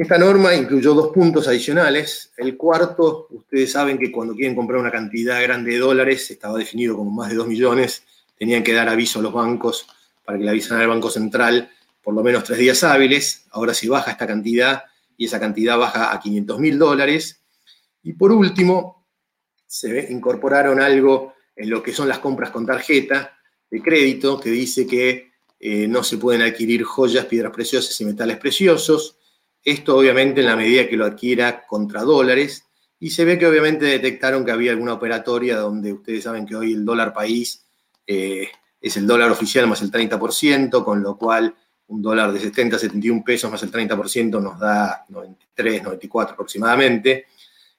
Esta 0.00 0.16
norma 0.16 0.54
incluyó 0.54 0.94
dos 0.94 1.12
puntos 1.12 1.46
adicionales. 1.46 2.32
El 2.38 2.56
cuarto, 2.56 3.26
ustedes 3.28 3.72
saben 3.72 3.98
que 3.98 4.10
cuando 4.10 4.34
quieren 4.34 4.56
comprar 4.56 4.80
una 4.80 4.90
cantidad 4.90 5.42
grande 5.42 5.72
de 5.72 5.78
dólares, 5.78 6.30
estaba 6.30 6.56
definido 6.56 6.96
como 6.96 7.10
más 7.10 7.28
de 7.28 7.34
2 7.34 7.46
millones, 7.46 8.02
tenían 8.38 8.62
que 8.62 8.72
dar 8.72 8.88
aviso 8.88 9.18
a 9.18 9.22
los 9.22 9.34
bancos 9.34 9.86
para 10.24 10.38
que 10.38 10.44
le 10.44 10.52
avisaran 10.52 10.80
al 10.80 10.88
Banco 10.88 11.10
Central 11.10 11.70
por 12.02 12.14
lo 12.14 12.22
menos 12.22 12.44
tres 12.44 12.58
días 12.58 12.82
hábiles. 12.82 13.44
Ahora 13.50 13.74
se 13.74 13.90
baja 13.90 14.12
esta 14.12 14.26
cantidad 14.26 14.84
y 15.18 15.26
esa 15.26 15.38
cantidad 15.38 15.76
baja 15.76 16.14
a 16.14 16.18
500 16.18 16.58
mil 16.58 16.78
dólares. 16.78 17.42
Y 18.02 18.14
por 18.14 18.32
último, 18.32 19.06
se 19.66 20.10
incorporaron 20.10 20.80
algo 20.80 21.34
en 21.54 21.68
lo 21.68 21.82
que 21.82 21.92
son 21.92 22.08
las 22.08 22.20
compras 22.20 22.48
con 22.48 22.64
tarjeta 22.64 23.36
de 23.70 23.82
crédito, 23.82 24.40
que 24.40 24.48
dice 24.48 24.86
que 24.86 25.32
eh, 25.60 25.86
no 25.86 26.02
se 26.02 26.16
pueden 26.16 26.40
adquirir 26.40 26.84
joyas, 26.84 27.26
piedras 27.26 27.52
preciosas 27.52 28.00
y 28.00 28.06
metales 28.06 28.38
preciosos. 28.38 29.18
Esto 29.64 29.96
obviamente 29.96 30.40
en 30.40 30.46
la 30.46 30.56
medida 30.56 30.88
que 30.88 30.96
lo 30.96 31.06
adquiera 31.06 31.66
contra 31.66 32.02
dólares. 32.02 32.64
Y 32.98 33.10
se 33.10 33.24
ve 33.24 33.38
que 33.38 33.46
obviamente 33.46 33.86
detectaron 33.86 34.44
que 34.44 34.52
había 34.52 34.72
alguna 34.72 34.94
operatoria 34.94 35.56
donde 35.56 35.92
ustedes 35.92 36.24
saben 36.24 36.46
que 36.46 36.56
hoy 36.56 36.72
el 36.72 36.84
dólar 36.84 37.12
país 37.12 37.64
eh, 38.06 38.48
es 38.80 38.96
el 38.96 39.06
dólar 39.06 39.30
oficial 39.30 39.66
más 39.66 39.82
el 39.82 39.90
30%, 39.90 40.84
con 40.84 41.02
lo 41.02 41.16
cual 41.16 41.54
un 41.88 42.02
dólar 42.02 42.32
de 42.32 42.40
70, 42.40 42.78
71 42.78 43.24
pesos 43.24 43.50
más 43.50 43.62
el 43.62 43.72
30% 43.72 44.40
nos 44.40 44.58
da 44.58 45.04
93, 45.08 45.82
94 45.82 46.34
aproximadamente. 46.34 47.26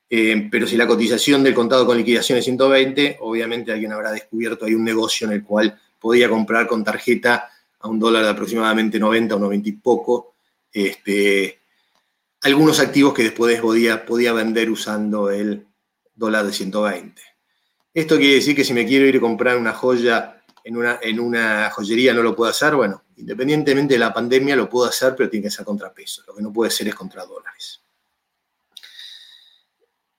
Eh, 0.10 0.50
pero 0.52 0.68
si 0.68 0.76
la 0.76 0.86
cotización 0.86 1.42
del 1.42 1.54
contado 1.54 1.86
con 1.86 1.98
liquidación 1.98 2.38
es 2.38 2.44
120, 2.44 3.18
obviamente 3.22 3.72
alguien 3.72 3.94
habrá 3.94 4.12
descubierto 4.12 4.66
ahí 4.66 4.74
un 4.74 4.84
negocio 4.84 5.26
en 5.26 5.34
el 5.34 5.44
cual 5.44 5.80
podía 5.98 6.28
comprar 6.28 6.68
con 6.68 6.84
tarjeta 6.84 7.50
a 7.80 7.88
un 7.88 7.98
dólar 7.98 8.24
de 8.24 8.30
aproximadamente 8.30 9.00
90 9.00 9.36
o 9.36 9.40
90 9.40 9.70
y 9.70 9.72
poco, 9.74 10.36
este, 10.74 11.61
algunos 12.42 12.80
activos 12.80 13.14
que 13.14 13.24
después 13.24 13.60
podía, 13.62 14.06
podía 14.06 14.34
vender 14.34 14.70
usando 14.70 15.30
el 15.30 15.68
dólar 16.14 16.46
de 16.46 16.54
120. 16.54 17.22
Esto 17.94 18.18
quiere 18.18 18.36
decir 18.36 18.56
que 18.56 18.64
si 18.64 18.74
me 18.74 18.86
quiero 18.86 19.06
ir 19.06 19.18
a 19.18 19.22
comprar 19.22 19.58
una 19.58 19.74
joya 19.74 20.44
en 20.64 20.78
una, 20.78 21.00
en 21.02 21.20
una 21.20 21.70
joyería 21.72 22.14
no 22.14 22.24
lo 22.24 22.36
puedo 22.36 22.50
hacer, 22.50 22.76
bueno, 22.76 23.04
independientemente 23.18 23.96
de 23.96 24.00
la 24.00 24.14
pandemia 24.14 24.56
lo 24.56 24.70
puedo 24.70 24.88
hacer, 24.88 25.16
pero 25.16 25.30
tiene 25.30 25.46
que 25.46 25.52
ser 25.52 25.66
contrapeso, 25.66 26.24
lo 26.28 26.36
que 26.36 26.42
no 26.42 26.54
puede 26.54 26.72
ser 26.72 26.88
es 26.88 26.96
contra 26.96 27.26
dólares. 27.26 27.82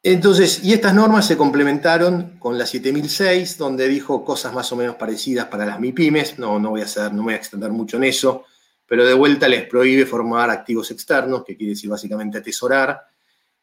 Entonces, 0.05 0.65
y 0.65 0.73
estas 0.73 0.95
normas 0.95 1.29
se 1.29 1.37
complementaron 1.37 2.37
con 2.41 2.59
la 2.59 2.67
7006, 2.67 3.57
donde 3.57 3.87
dijo 3.87 4.25
cosas 4.25 4.53
más 4.53 4.73
o 4.73 4.77
menos 4.77 4.97
parecidas 4.97 5.47
para 5.47 5.65
las 5.65 5.79
MIPIMES. 5.79 6.41
No, 6.41 6.59
no 6.59 6.71
voy 6.71 6.81
a 6.81 6.87
hacer, 6.87 7.15
no 7.15 7.23
voy 7.23 7.35
a 7.35 7.37
extender 7.37 7.71
mucho 7.71 7.99
en 7.99 8.05
eso, 8.05 8.45
pero 8.87 9.05
de 9.07 9.15
vuelta 9.15 9.49
les 9.49 9.67
prohíbe 9.67 10.07
formar 10.07 10.51
activos 10.51 10.91
externos, 10.91 11.45
que 11.45 11.57
quiere 11.57 11.73
decir 11.73 11.91
básicamente 11.91 12.39
atesorar, 12.39 13.01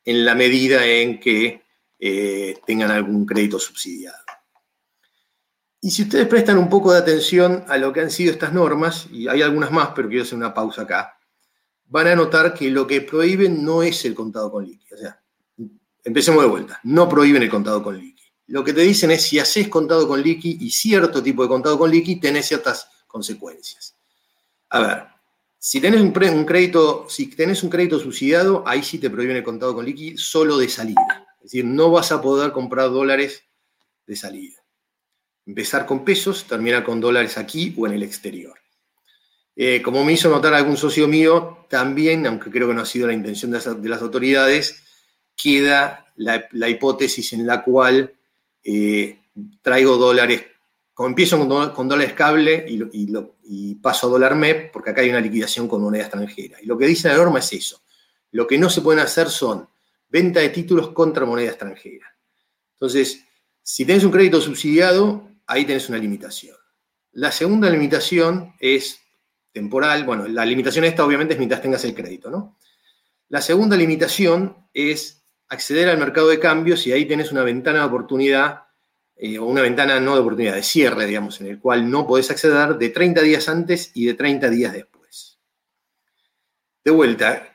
en 0.03 0.25
la 0.25 0.35
medida 0.35 0.85
en 0.85 1.19
que 1.19 1.63
eh, 1.99 2.57
tengan 2.65 2.91
algún 2.91 3.25
crédito 3.25 3.59
subsidiado. 3.59 4.17
Y 5.81 5.91
si 5.91 6.03
ustedes 6.03 6.27
prestan 6.27 6.57
un 6.57 6.69
poco 6.69 6.91
de 6.91 6.99
atención 6.99 7.63
a 7.67 7.77
lo 7.77 7.93
que 7.93 8.01
han 8.01 8.11
sido 8.11 8.31
estas 8.31 8.53
normas, 8.53 9.07
y 9.11 9.27
hay 9.27 9.41
algunas 9.41 9.71
más, 9.71 9.89
pero 9.95 10.09
quiero 10.09 10.23
hacer 10.23 10.37
una 10.37 10.53
pausa 10.53 10.81
acá, 10.81 11.17
van 11.85 12.07
a 12.07 12.15
notar 12.15 12.53
que 12.53 12.69
lo 12.69 12.85
que 12.85 13.01
prohíben 13.01 13.63
no 13.63 13.81
es 13.81 14.03
el 14.05 14.13
contado 14.13 14.51
con 14.51 14.65
líquido. 14.65 14.97
O 14.97 14.99
sea, 14.99 15.19
Empecemos 16.03 16.41
de 16.41 16.49
vuelta. 16.49 16.79
No 16.83 17.09
prohíben 17.09 17.43
el 17.43 17.49
contado 17.49 17.83
con 17.83 17.97
liqui. 17.97 18.23
Lo 18.47 18.63
que 18.63 18.73
te 18.73 18.81
dicen 18.81 19.11
es 19.11 19.23
si 19.23 19.37
haces 19.37 19.67
contado 19.67 20.07
con 20.07 20.21
liqui 20.21 20.57
y 20.59 20.71
cierto 20.71 21.21
tipo 21.21 21.43
de 21.43 21.49
contado 21.49 21.77
con 21.77 21.91
liqui, 21.91 22.19
tenés 22.19 22.47
ciertas 22.47 22.89
consecuencias. 23.05 23.88
A 24.69 24.79
ver, 24.79 25.03
si 25.57 25.81
tenés 25.81 26.01
un, 26.01 26.11
crédito, 26.11 27.05
si 27.09 27.27
tenés 27.27 27.63
un 27.63 27.69
crédito 27.69 27.99
subsidiado, 27.99 28.63
ahí 28.65 28.83
sí 28.83 28.97
te 28.97 29.09
prohíben 29.09 29.37
el 29.37 29.43
contado 29.43 29.75
con 29.75 29.85
liqui 29.85 30.17
solo 30.17 30.57
de 30.57 30.69
salida. 30.69 31.27
Es 31.39 31.51
decir, 31.51 31.65
no 31.65 31.91
vas 31.91 32.11
a 32.11 32.21
poder 32.21 32.51
comprar 32.51 32.89
dólares 32.89 33.43
de 34.05 34.15
salida. 34.15 34.57
Empezar 35.45 35.85
con 35.85 36.05
pesos, 36.05 36.45
terminar 36.45 36.83
con 36.83 37.01
dólares 37.01 37.37
aquí 37.37 37.73
o 37.77 37.87
en 37.87 37.93
el 37.93 38.03
exterior. 38.03 38.59
Eh, 39.55 39.81
como 39.81 40.05
me 40.05 40.13
hizo 40.13 40.29
notar 40.29 40.53
algún 40.53 40.77
socio 40.77 41.07
mío, 41.07 41.65
también, 41.69 42.25
aunque 42.25 42.49
creo 42.49 42.69
que 42.69 42.73
no 42.73 42.81
ha 42.81 42.85
sido 42.85 43.07
la 43.07 43.13
intención 43.13 43.51
de 43.51 43.89
las 43.89 44.01
autoridades, 44.01 44.83
queda 45.35 46.05
la, 46.15 46.69
hipótesis 46.69 47.33
en 47.33 47.45
la 47.45 47.63
cual 47.63 48.13
eh, 48.63 49.19
traigo 49.61 49.97
dólares, 49.97 50.45
empiezo 51.07 51.37
con, 51.73 51.87
dólares 51.87 52.13
cable 52.13 52.65
y, 52.67 53.75
paso 53.75 54.07
a 54.07 54.09
dólar 54.09 54.35
MEP, 54.35 54.71
porque 54.71 54.89
acá 54.89 55.01
hay 55.01 55.09
una 55.09 55.21
liquidación 55.21 55.67
con 55.67 55.81
moneda 55.81 56.03
extranjera. 56.03 56.57
Y 56.61 56.65
lo 56.65 56.77
que 56.77 56.87
dice 56.87 57.07
la 57.07 57.17
norma 57.17 57.39
es 57.39 57.53
eso. 57.53 57.81
Lo 58.31 58.45
que 58.45 58.57
no 58.57 58.69
se 58.69 58.81
pueden 58.81 58.99
hacer 58.99 59.29
son 59.29 59.67
venta 60.09 60.39
de 60.39 60.49
títulos 60.49 60.89
contra 60.89 61.25
moneda 61.25 61.49
extranjera. 61.49 62.05
Entonces, 62.73 63.23
si 63.61 63.85
tenés 63.85 64.03
un 64.03 64.11
crédito 64.11 64.41
subsidiado, 64.41 65.29
ahí 65.47 65.65
tenés 65.65 65.89
una 65.89 65.97
limitación. 65.97 66.55
La 67.11 67.31
segunda 67.31 67.69
limitación 67.69 68.53
es 68.59 68.99
temporal. 69.51 70.03
Bueno, 70.05 70.27
la 70.27 70.45
limitación 70.45 70.85
esta 70.85 71.05
obviamente 71.05 71.33
es 71.33 71.39
mientras 71.39 71.61
tengas 71.61 71.83
el 71.85 71.95
crédito, 71.95 72.29
¿no? 72.29 72.57
La 73.29 73.41
segunda 73.41 73.75
limitación 73.75 74.67
es 74.73 75.23
acceder 75.47 75.89
al 75.89 75.97
mercado 75.97 76.29
de 76.29 76.39
cambios 76.39 76.85
y 76.87 76.91
ahí 76.91 77.05
tenés 77.05 77.31
una 77.31 77.43
ventana 77.43 77.79
de 77.79 77.85
oportunidad, 77.85 78.63
eh, 79.21 79.37
una 79.37 79.61
ventana 79.61 79.99
no 79.99 80.13
de 80.13 80.21
oportunidad, 80.21 80.55
de 80.55 80.63
cierre, 80.63 81.05
digamos, 81.05 81.41
en 81.41 81.47
el 81.47 81.59
cual 81.59 81.91
no 81.91 82.07
podés 82.07 82.31
acceder 82.31 82.77
de 82.77 82.87
30 82.87 83.21
días 83.21 83.49
antes 83.49 83.91
y 83.93 84.05
de 84.05 84.13
30 84.13 84.49
días 84.49 84.71
después. 84.71 85.37
De 86.85 86.91
vuelta, 86.91 87.53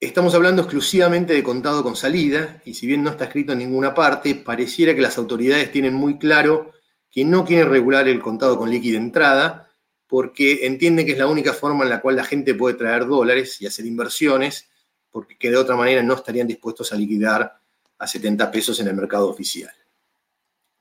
estamos 0.00 0.34
hablando 0.34 0.62
exclusivamente 0.62 1.32
de 1.32 1.44
contado 1.44 1.84
con 1.84 1.94
salida, 1.94 2.60
y 2.64 2.74
si 2.74 2.88
bien 2.88 3.04
no 3.04 3.10
está 3.10 3.26
escrito 3.26 3.52
en 3.52 3.60
ninguna 3.60 3.94
parte, 3.94 4.34
pareciera 4.34 4.96
que 4.96 5.00
las 5.00 5.16
autoridades 5.16 5.70
tienen 5.70 5.94
muy 5.94 6.18
claro 6.18 6.72
que 7.08 7.24
no 7.24 7.44
quieren 7.44 7.70
regular 7.70 8.08
el 8.08 8.20
contado 8.20 8.58
con 8.58 8.68
líquido 8.68 8.98
entrada, 8.98 9.70
porque 10.08 10.66
entienden 10.66 11.06
que 11.06 11.12
es 11.12 11.18
la 11.18 11.28
única 11.28 11.52
forma 11.52 11.84
en 11.84 11.90
la 11.90 12.00
cual 12.00 12.16
la 12.16 12.24
gente 12.24 12.52
puede 12.52 12.74
traer 12.74 13.06
dólares 13.06 13.62
y 13.62 13.66
hacer 13.66 13.86
inversiones, 13.86 14.68
porque 15.12 15.52
de 15.52 15.56
otra 15.56 15.76
manera 15.76 16.02
no 16.02 16.14
estarían 16.14 16.48
dispuestos 16.48 16.92
a 16.92 16.96
liquidar 16.96 17.60
a 17.96 18.06
70 18.08 18.50
pesos 18.50 18.80
en 18.80 18.88
el 18.88 18.94
mercado 18.96 19.28
oficial. 19.28 19.72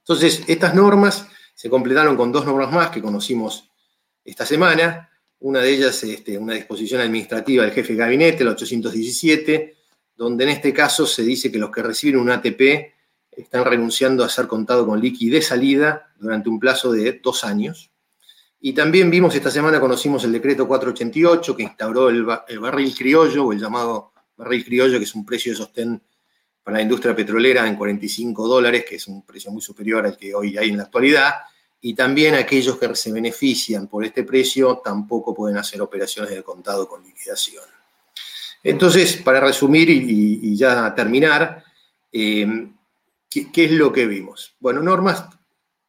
Entonces, 0.04 0.44
estas 0.48 0.76
normas 0.76 1.28
se 1.56 1.70
completaron 1.70 2.18
con 2.18 2.32
dos 2.32 2.46
normas 2.46 2.72
más 2.72 2.90
que 2.90 3.02
conocimos 3.02 3.70
esta 4.26 4.46
semana. 4.46 5.10
Una 5.40 5.60
de 5.60 5.70
ellas 5.70 6.04
es 6.04 6.18
este, 6.18 6.38
una 6.38 6.54
disposición 6.54 7.00
administrativa 7.00 7.64
del 7.64 7.72
jefe 7.72 7.94
de 7.94 8.00
gabinete, 8.00 8.44
la 8.44 8.52
817, 8.52 9.78
donde 10.16 10.44
en 10.44 10.50
este 10.50 10.74
caso 10.74 11.06
se 11.06 11.24
dice 11.24 11.50
que 11.50 11.58
los 11.58 11.72
que 11.72 11.82
reciben 11.82 12.20
un 12.20 12.32
ATP 12.32 12.62
están 13.32 13.64
renunciando 13.64 14.26
a 14.26 14.30
ser 14.30 14.46
contado 14.48 14.86
con 14.86 15.00
liqui 15.00 15.30
de 15.30 15.42
salida 15.42 16.14
durante 16.20 16.50
un 16.50 16.60
plazo 16.60 16.92
de 16.92 17.22
dos 17.24 17.46
años. 17.46 17.90
Y 18.60 18.74
también 18.74 19.10
vimos 19.10 19.34
esta 19.36 19.52
semana, 19.52 19.80
conocimos 19.80 20.24
el 20.26 20.34
decreto 20.34 20.68
488 20.68 21.56
que 21.56 21.64
instauró 21.64 22.10
el, 22.10 22.26
el 22.48 22.60
barril 22.60 22.94
criollo 22.94 23.46
o 23.46 23.54
el 23.54 23.60
llamado 23.60 24.12
barril 24.36 24.66
criollo, 24.66 24.98
que 24.98 25.06
es 25.06 25.16
un 25.16 25.26
precio 25.26 25.52
de 25.52 25.58
sostén 25.58 26.02
para 26.64 26.78
la 26.78 26.84
industria 26.84 27.16
petrolera 27.16 27.68
en 27.68 27.76
45 27.76 28.48
dólares, 28.48 28.86
que 28.88 28.96
es 28.96 29.08
un 29.08 29.24
precio 29.24 29.52
muy 29.52 29.62
superior 29.62 30.06
al 30.06 30.16
que 30.16 30.34
hoy 30.34 30.58
hay 30.58 30.70
en 30.70 30.78
la 30.78 30.84
actualidad, 30.84 31.34
y 31.82 31.94
también 31.94 32.36
aquellos 32.36 32.78
que 32.78 32.96
se 32.96 33.12
benefician 33.12 33.88
por 33.88 34.06
este 34.06 34.24
precio 34.24 34.82
tampoco 34.84 35.34
pueden 35.36 35.58
hacer 35.58 35.82
operaciones 35.82 36.32
de 36.32 36.42
contado 36.42 36.88
con 36.88 37.04
liquidación. 37.04 37.64
Entonces, 38.64 39.18
para 39.18 39.42
resumir 39.42 39.90
y, 39.90 40.56
ya 40.56 40.96
terminar, 40.96 41.62
eh, 42.14 42.70
¿qué, 43.30 43.66
es 43.66 43.72
lo 43.72 43.92
que 43.92 44.06
vimos? 44.08 44.56
Bueno, 44.62 44.82
normas, 44.82 45.26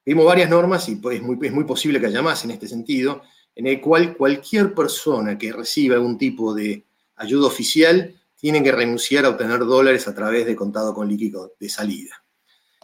vimos 0.05 0.27
varias 0.27 0.51
normas 0.51 0.89
y 0.89 0.97
pues, 0.97 1.19
es, 1.19 1.23
muy, 1.23 1.39
es 1.41 1.53
muy 1.53 1.63
posible 1.63 2.01
que 2.01 2.07
haya 2.07 2.23
más 2.23 2.45
en 2.45 2.51
este 2.51 2.67
sentido, 2.67 3.23
en 3.55 3.69
el 3.69 3.81
cual 3.81 4.17
cualquier 4.17 4.75
persona 4.75 5.39
que 5.39 5.53
reciba 5.53 5.95
algún 5.95 6.19
tipo 6.19 6.53
de 6.53 6.83
ayuda 7.15 7.47
oficial 7.47 8.13
tienen 8.45 8.63
que 8.63 8.73
renunciar 8.73 9.25
a 9.25 9.31
obtener 9.31 9.61
dólares 9.61 10.07
a 10.07 10.15
través 10.15 10.45
de 10.45 10.55
contado 10.55 10.93
con 10.93 11.09
líquido 11.09 11.55
de 11.59 11.67
salida. 11.71 12.23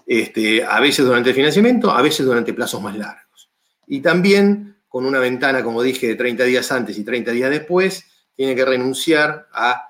Este, 0.07 0.64
a 0.64 0.81
veces 0.81 1.05
durante 1.05 1.29
el 1.29 1.37
financiamiento, 1.37 1.90
a 1.90 2.01
veces 2.01 2.25
durante 2.25 2.55
plazos 2.55 2.81
más 2.81 2.96
largos. 2.96 3.51
Y 3.87 4.01
también 4.01 4.79
con 4.88 5.05
una 5.05 5.18
ventana, 5.18 5.62
como 5.62 5.83
dije, 5.83 6.09
de 6.09 6.14
30 6.14 6.44
días 6.44 6.73
antes 6.73 6.96
y 6.96 7.05
30 7.05 7.33
días 7.33 7.51
después, 7.51 8.07
tiene 8.35 8.55
que 8.55 8.64
renunciar 8.64 9.49
a, 9.53 9.85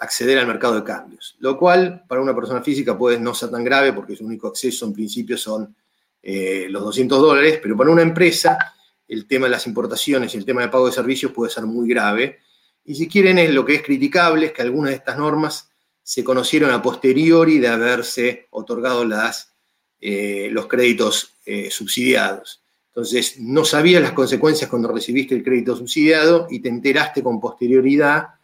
acceder 0.00 0.38
al 0.38 0.46
mercado 0.46 0.76
de 0.76 0.84
cambios. 0.84 1.34
Lo 1.40 1.58
cual 1.58 2.04
para 2.06 2.22
una 2.22 2.32
persona 2.32 2.62
física 2.62 2.96
puede 2.96 3.18
no 3.18 3.34
ser 3.34 3.50
tan 3.50 3.64
grave 3.64 3.92
porque 3.92 4.14
su 4.14 4.24
único 4.24 4.46
acceso 4.46 4.86
en 4.86 4.92
principio 4.92 5.36
son 5.36 5.74
eh, 6.22 6.68
los 6.70 6.84
200 6.84 7.20
dólares, 7.20 7.58
pero 7.60 7.76
para 7.76 7.90
una 7.90 8.02
empresa 8.02 8.56
el 9.08 9.26
tema 9.26 9.46
de 9.46 9.50
las 9.50 9.66
importaciones 9.66 10.32
y 10.32 10.38
el 10.38 10.44
tema 10.44 10.62
de 10.62 10.68
pago 10.68 10.86
de 10.86 10.92
servicios 10.92 11.32
puede 11.32 11.50
ser 11.50 11.64
muy 11.64 11.88
grave 11.88 12.38
y 12.84 12.94
si 12.94 13.08
quieren, 13.08 13.38
es 13.38 13.50
lo 13.50 13.64
que 13.64 13.76
es 13.76 13.82
criticable 13.82 14.46
es 14.46 14.52
que 14.52 14.62
algunas 14.62 14.90
de 14.90 14.96
estas 14.96 15.16
normas 15.16 15.70
se 16.02 16.22
conocieron 16.22 16.70
a 16.70 16.82
posteriori 16.82 17.58
de 17.58 17.68
haberse 17.68 18.46
otorgado 18.50 19.04
las 19.04 19.54
eh, 20.06 20.48
los 20.50 20.66
créditos 20.66 21.32
eh, 21.46 21.70
subsidiados. 21.70 22.60
Entonces, 22.88 23.40
no 23.40 23.64
sabías 23.64 24.02
las 24.02 24.12
consecuencias 24.12 24.68
cuando 24.68 24.92
recibiste 24.92 25.34
el 25.34 25.42
crédito 25.42 25.74
subsidiado 25.74 26.46
y 26.50 26.60
te 26.60 26.68
enteraste 26.68 27.22
con 27.22 27.40
posterioridad 27.40 28.34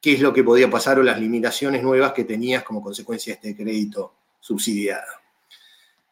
qué 0.00 0.14
es 0.14 0.20
lo 0.20 0.32
que 0.32 0.42
podía 0.42 0.68
pasar 0.68 0.98
o 0.98 1.04
las 1.04 1.20
limitaciones 1.20 1.84
nuevas 1.84 2.14
que 2.14 2.24
tenías 2.24 2.64
como 2.64 2.82
consecuencia 2.82 3.32
de 3.32 3.50
este 3.50 3.62
crédito 3.62 4.12
subsidiado. 4.40 5.06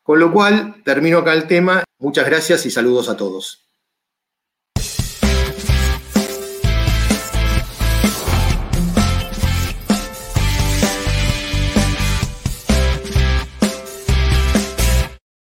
Con 0.05 0.21
lo 0.21 0.33
cual, 0.33 0.83
termino 0.85 1.19
acá 1.19 1.33
el 1.33 1.49
tema. 1.49 1.83
Muchas 1.99 2.25
gracias 2.25 2.65
y 2.65 2.71
saludos 2.71 3.09
a 3.09 3.17
todos. 3.17 3.62